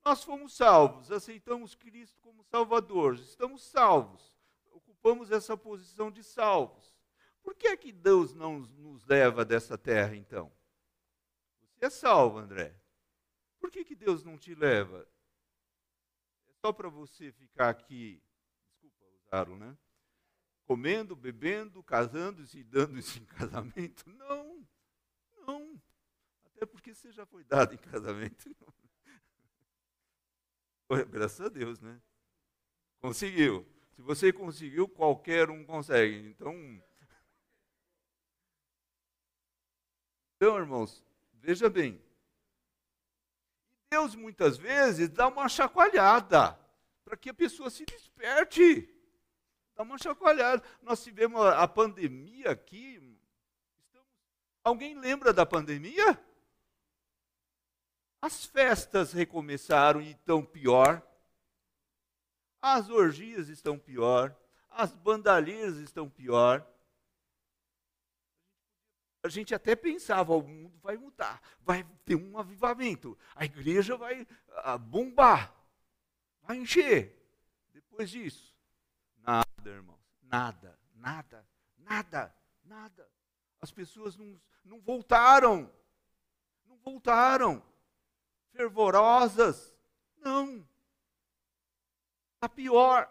Nós 0.06 0.24
fomos 0.24 0.56
salvos, 0.56 1.12
aceitamos 1.12 1.76
Cristo 1.76 2.18
como 2.22 2.46
Salvador, 2.46 3.16
estamos 3.16 3.62
salvos, 3.62 4.40
ocupamos 4.72 5.30
essa 5.30 5.58
posição 5.58 6.10
de 6.10 6.24
salvos. 6.24 6.96
Por 7.42 7.56
que 7.56 7.68
é 7.68 7.76
que 7.76 7.92
Deus 7.92 8.34
não 8.34 8.60
nos 8.60 9.06
leva 9.06 9.44
dessa 9.44 9.78
terra 9.78 10.16
então? 10.16 10.50
Você 11.74 11.88
é 11.88 11.90
salvo, 11.90 12.38
André. 12.38 12.74
Por 13.60 13.70
que, 13.70 13.84
que 13.84 13.96
Deus 13.96 14.24
não 14.24 14.38
te 14.38 14.56
leva? 14.56 15.06
Só 16.66 16.72
para 16.72 16.88
você 16.88 17.30
ficar 17.34 17.70
aqui, 17.70 18.24
desculpa, 18.82 19.06
usaram, 19.28 19.58
né? 19.58 19.78
comendo, 20.66 21.14
bebendo, 21.14 21.84
casando-se 21.84 22.60
e 22.60 22.64
dando-se 22.64 23.20
em 23.20 23.26
casamento? 23.26 24.10
Não, 24.10 24.66
não. 25.46 25.82
Até 26.46 26.66
porque 26.66 26.94
você 26.94 27.12
já 27.12 27.26
foi 27.26 27.44
dado 27.44 27.74
em 27.74 27.78
casamento. 27.78 28.56
Graças 31.12 31.42
a 31.42 31.50
Deus, 31.50 31.82
né? 31.82 32.02
Conseguiu. 33.00 33.68
Se 33.96 34.02
você 34.02 34.32
conseguiu, 34.32 34.88
qualquer 34.88 35.50
um 35.50 35.66
consegue. 35.66 36.28
Então, 36.28 36.54
então 40.38 40.58
irmãos, 40.58 41.04
veja 41.34 41.70
bem. 41.70 42.02
Deus 43.94 44.16
muitas 44.16 44.58
vezes 44.58 45.08
dá 45.08 45.28
uma 45.28 45.48
chacoalhada 45.48 46.60
para 47.06 47.16
que 47.16 47.30
a 47.30 47.34
pessoa 47.34 47.70
se 47.70 47.86
desperte. 47.86 48.92
Dá 49.76 49.84
uma 49.84 50.00
chacoalhada. 50.00 50.64
Nós 50.82 51.04
tivemos 51.04 51.40
a, 51.40 51.68
pandemia 51.68 52.50
aqui. 52.50 53.16
Alguém 54.64 55.00
lembra 55.00 55.32
da 55.32 55.46
pandemia? 55.46 56.20
As 58.20 58.46
festas 58.46 59.14
recomeçaram 59.14 60.02
e 60.02 60.10
estão 60.10 60.44
pior. 60.44 61.00
As 62.64 62.90
orgias 62.90 63.48
estão 63.48 63.78
pior. 63.78 64.36
As 64.72 64.96
bandalheiras 64.96 65.78
estão 65.78 66.10
pior. 66.10 66.68
A 69.24 69.30
gente 69.30 69.56
até 69.56 69.76
pensava, 69.76 70.36
o 70.36 70.44
mundo 70.44 70.78
vai 70.80 70.98
mudar, 70.98 71.42
vai 71.62 71.84
ter 72.06 72.16
um 72.16 72.38
avivamento, 72.38 73.18
a 73.34 73.46
igreja 73.46 73.96
vai 73.96 74.28
ah, 74.58 74.78
bombar, 74.78 75.56
vai 76.42 76.58
encher. 76.58 77.20
Depois 77.74 78.10
disso, 78.10 78.54
Nada, 79.24 79.46
irmãos. 79.70 80.00
Nada, 80.22 80.78
nada, 80.96 81.48
nada, 81.78 82.36
nada. 82.64 83.10
As 83.62 83.72
pessoas 83.72 84.18
não, 84.18 84.40
não 84.64 84.82
voltaram. 84.82 85.72
Não 86.66 86.78
voltaram. 86.78 87.64
Fervorosas. 88.52 89.74
Não. 90.18 90.68
Está 92.36 92.50
pior. 92.50 93.10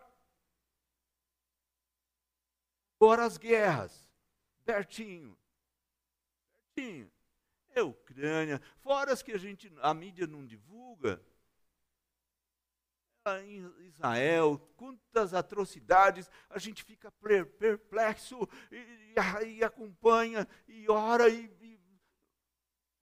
Agora 2.97 3.25
as 3.25 3.39
guerras. 3.39 4.07
Pertinho. 4.65 5.37
É 7.74 7.83
Ucrânia. 7.83 8.61
Fora 8.78 9.12
as 9.12 9.22
que 9.22 9.33
a 9.33 9.39
gente, 9.39 9.72
a 9.80 9.95
mídia 9.95 10.26
não 10.26 10.47
divulga 10.47 11.22
Israel, 13.80 14.59
quantas 14.76 15.33
atrocidades, 15.33 16.28
a 16.51 16.59
gente 16.59 16.83
fica 16.83 17.11
perplexo 17.59 18.49
e, 18.70 18.76
e, 18.76 19.59
e 19.59 19.64
acompanha 19.64 20.47
e 20.66 20.91
ora 20.91 21.28
e, 21.28 21.45
e 21.61 21.80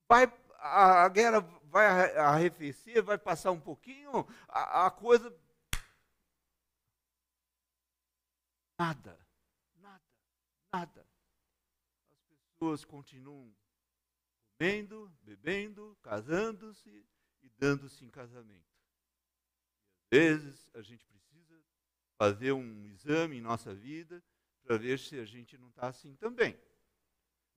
vai 0.07 0.31
a, 0.59 1.05
a, 1.05 1.09
guerra 1.09 1.41
vai 1.63 2.15
arrefecer, 2.17 3.01
vai 3.01 3.17
passar 3.17 3.49
um 3.51 3.59
pouquinho, 3.59 4.27
a, 4.47 4.85
a 4.85 4.91
coisa 4.91 5.35
nada, 8.77 9.17
nada, 9.75 10.03
nada. 10.71 11.07
As 12.11 12.19
pessoas 12.59 12.85
continuam 12.85 13.51
comendo, 14.61 15.11
bebendo, 15.23 15.97
casando-se 16.03 17.03
e 17.41 17.49
dando-se 17.57 18.05
em 18.05 18.09
casamento 18.11 18.69
vezes 20.07 20.69
a 20.75 20.83
gente 20.83 21.03
precisa 21.07 21.59
fazer 22.15 22.51
um 22.51 22.85
exame 22.85 23.37
em 23.37 23.41
nossa 23.41 23.73
vida 23.73 24.23
para 24.61 24.77
ver 24.77 24.99
se 24.99 25.17
a 25.17 25.25
gente 25.25 25.57
não 25.57 25.69
está 25.69 25.87
assim 25.87 26.15
também. 26.15 26.55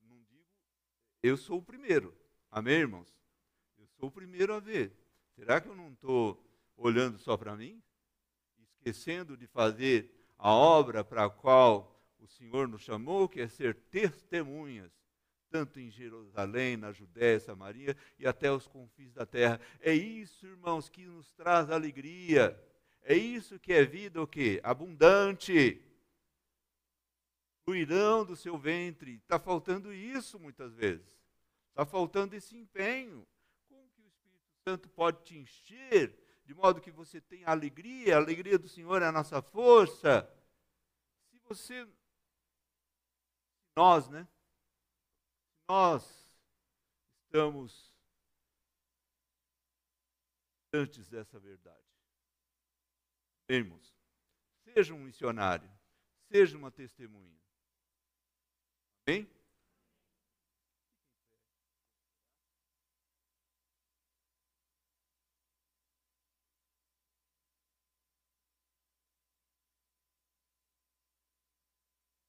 Não 0.01 0.23
digo, 0.23 0.49
eu 1.23 1.37
sou 1.37 1.59
o 1.59 1.63
primeiro. 1.63 2.17
Amém, 2.51 2.77
irmãos? 2.77 3.13
Eu 3.77 3.87
sou 3.89 4.09
o 4.09 4.13
primeiro 4.13 4.55
a 4.55 4.61
ver. 4.61 4.97
Será 5.35 5.61
que 5.61 5.69
eu 5.69 5.75
não 5.75 5.93
estou 5.93 6.43
olhando 6.75 7.19
só 7.19 7.37
para 7.37 7.55
mim? 7.55 7.83
Esquecendo 8.57 9.37
de 9.37 9.47
fazer 9.47 10.11
a 10.39 10.51
obra 10.51 11.05
para 11.05 11.27
a 11.27 11.31
qual 11.31 12.03
o 12.19 12.27
Senhor 12.27 12.67
nos 12.67 12.81
chamou, 12.81 13.29
que 13.29 13.41
é 13.41 13.49
ser 13.49 13.75
testemunhas 13.75 15.04
tanto 15.55 15.79
em 15.79 15.89
Jerusalém, 15.89 16.77
na 16.77 16.91
Judéia, 16.91 17.39
Samaria 17.39 17.97
e 18.19 18.27
até 18.27 18.51
os 18.51 18.67
confins 18.67 19.13
da 19.13 19.25
terra. 19.25 19.61
É 19.79 19.95
isso, 19.95 20.45
irmãos, 20.45 20.89
que 20.89 21.07
nos 21.07 21.31
traz 21.35 21.71
alegria. 21.71 22.61
É 23.03 23.15
isso 23.15 23.57
que 23.61 23.73
é 23.73 23.85
vida 23.85 24.21
o 24.21 24.27
quê? 24.27 24.61
Abundante. 24.65 25.81
Fluirão 27.65 28.25
do 28.25 28.35
seu 28.35 28.59
ventre. 28.59 29.15
Está 29.15 29.39
faltando 29.39 29.95
isso 29.95 30.41
muitas 30.41 30.75
vezes. 30.75 31.07
Está 31.69 31.87
faltando 31.87 32.35
esse 32.35 32.57
empenho. 32.57 33.25
Como 33.69 33.89
que 33.91 34.03
o 34.03 34.09
Espírito 34.09 34.51
Santo 34.69 34.89
pode 34.89 35.23
te 35.23 35.39
encher 35.39 36.19
de 36.45 36.53
modo 36.53 36.81
que 36.81 36.91
você 36.91 37.21
tenha 37.21 37.47
alegria? 37.47 38.17
A 38.17 38.19
alegria 38.19 38.59
do 38.59 38.69
Senhor 38.69 39.01
é 39.03 39.07
a 39.07 39.13
nossa 39.13 39.41
força. 39.41 40.29
Se 41.31 41.39
você, 41.47 41.87
nós, 43.77 44.09
né? 44.09 44.27
Nós 45.69 46.05
estamos 47.25 47.93
antes 50.73 51.09
dessa 51.09 51.39
verdade. 51.39 51.85
Irmãos, 53.49 53.95
seja 54.65 54.95
um 54.95 54.99
missionário, 54.99 55.71
seja 56.31 56.57
uma 56.57 56.71
testemunha. 56.71 57.39
Amém? 59.07 59.29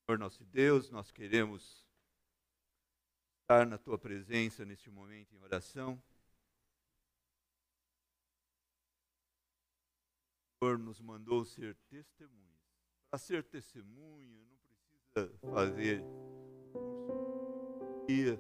Senhor 0.06 0.20
nosso 0.20 0.44
Deus, 0.46 0.92
nós 0.92 1.12
queremos 1.12 1.85
estar 3.46 3.68
na 3.68 3.78
tua 3.78 3.96
presença 3.96 4.66
neste 4.66 4.90
momento 4.90 5.36
em 5.36 5.44
oração. 5.44 6.02
O 10.50 10.66
Senhor 10.66 10.80
nos 10.80 11.00
mandou 11.00 11.46
ser 11.46 11.76
testemunhas. 11.88 12.58
Para 13.08 13.20
ser 13.20 13.44
testemunha, 13.44 14.44
não 14.44 14.58
precisa 14.58 15.30
fazer 15.54 16.04
curso 18.08 18.08
de 18.08 18.36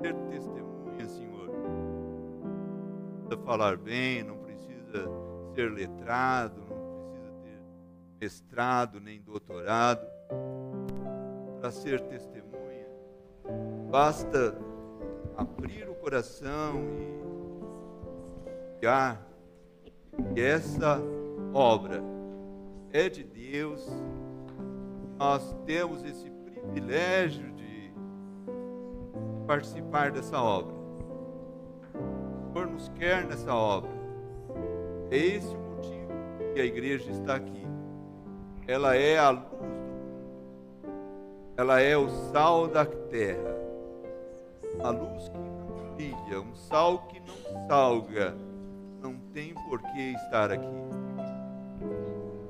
ser 0.00 0.14
testemunha, 0.28 1.08
Senhor. 1.08 1.48
Não 1.48 3.26
precisa 3.26 3.44
falar 3.44 3.76
bem, 3.76 4.22
não 4.22 4.38
precisa 4.38 5.08
ser 5.56 5.72
letrado, 5.72 6.60
não 6.60 7.10
precisa 7.10 7.32
ter 7.42 7.60
mestrado 8.20 9.00
nem 9.00 9.20
doutorado 9.20 10.06
para 11.58 11.72
ser 11.72 12.00
testemunha. 12.02 12.43
Basta 13.94 14.58
abrir 15.36 15.88
o 15.88 15.94
coração 15.94 16.82
e 16.98 18.80
olhar 18.80 19.24
que 20.34 20.40
essa 20.40 21.00
obra 21.52 22.02
é 22.90 23.08
de 23.08 23.22
Deus. 23.22 23.88
Nós 25.16 25.56
temos 25.64 26.04
esse 26.04 26.28
privilégio 26.28 27.52
de 27.52 27.92
participar 29.46 30.10
dessa 30.10 30.42
obra. 30.42 30.74
O 31.94 32.52
Senhor 32.52 32.66
nos 32.66 32.88
quer 32.96 33.24
nessa 33.24 33.54
obra. 33.54 33.92
É 35.12 35.18
esse 35.18 35.54
o 35.54 35.60
motivo 35.60 36.08
que 36.52 36.60
a 36.60 36.64
igreja 36.64 37.12
está 37.12 37.36
aqui. 37.36 37.64
Ela 38.66 38.96
é 38.96 39.18
a 39.18 39.30
luz 39.30 39.48
do 39.50 39.56
mundo. 39.56 39.84
Ela 41.56 41.80
é 41.80 41.96
o 41.96 42.10
sal 42.32 42.66
da 42.66 42.84
terra. 42.84 43.53
A 44.82 44.90
luz 44.90 45.28
que 45.28 45.38
não 45.38 45.94
brilha, 45.94 46.40
um 46.40 46.54
sal 46.54 47.06
que 47.06 47.20
não 47.20 47.66
salga, 47.68 48.34
não 49.00 49.16
tem 49.32 49.54
por 49.54 49.80
que 49.80 50.12
estar 50.12 50.50
aqui. 50.50 50.66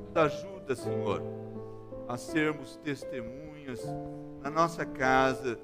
Nos 0.07 0.17
ajuda, 0.17 0.75
Senhor, 0.75 1.23
a 2.09 2.17
sermos 2.17 2.77
testemunhas 2.77 3.81
na 4.43 4.51
nossa 4.51 4.85
casa, 4.85 5.59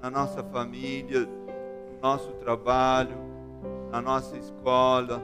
na 0.00 0.10
nossa 0.10 0.42
família, 0.42 1.20
no 1.20 2.00
nosso 2.00 2.32
trabalho, 2.34 3.16
na 3.90 4.00
nossa 4.00 4.36
escola. 4.36 5.22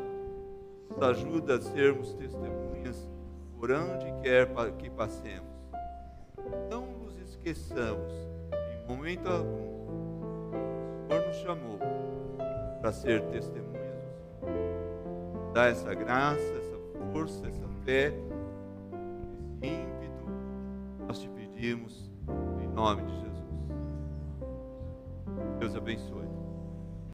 Nos 0.90 1.02
ajuda 1.02 1.56
a 1.56 1.60
sermos 1.60 2.12
testemunhas 2.14 3.08
por 3.58 3.70
onde 3.70 4.12
quer 4.22 4.48
que 4.78 4.90
passemos. 4.90 5.54
Não 6.70 6.86
nos 6.86 7.18
esqueçamos, 7.18 8.12
em 8.52 8.86
momento 8.86 9.28
algum, 9.28 9.63
nos 11.34 11.42
chamou 11.42 11.78
para 12.80 12.92
ser 12.92 13.22
testemunhas. 13.26 13.74
Dá 15.52 15.66
essa 15.66 15.92
graça, 15.94 16.40
essa 16.40 16.78
força, 17.12 17.46
essa 17.46 17.68
fé, 17.84 18.12
esse 19.22 19.42
ímpeto, 19.62 20.24
nós 21.06 21.20
te 21.20 21.28
pedimos 21.30 22.10
em 22.62 22.68
nome 22.68 23.02
de 23.02 23.14
Jesus. 23.20 23.34
Deus 25.58 25.76
abençoe. 25.76 26.23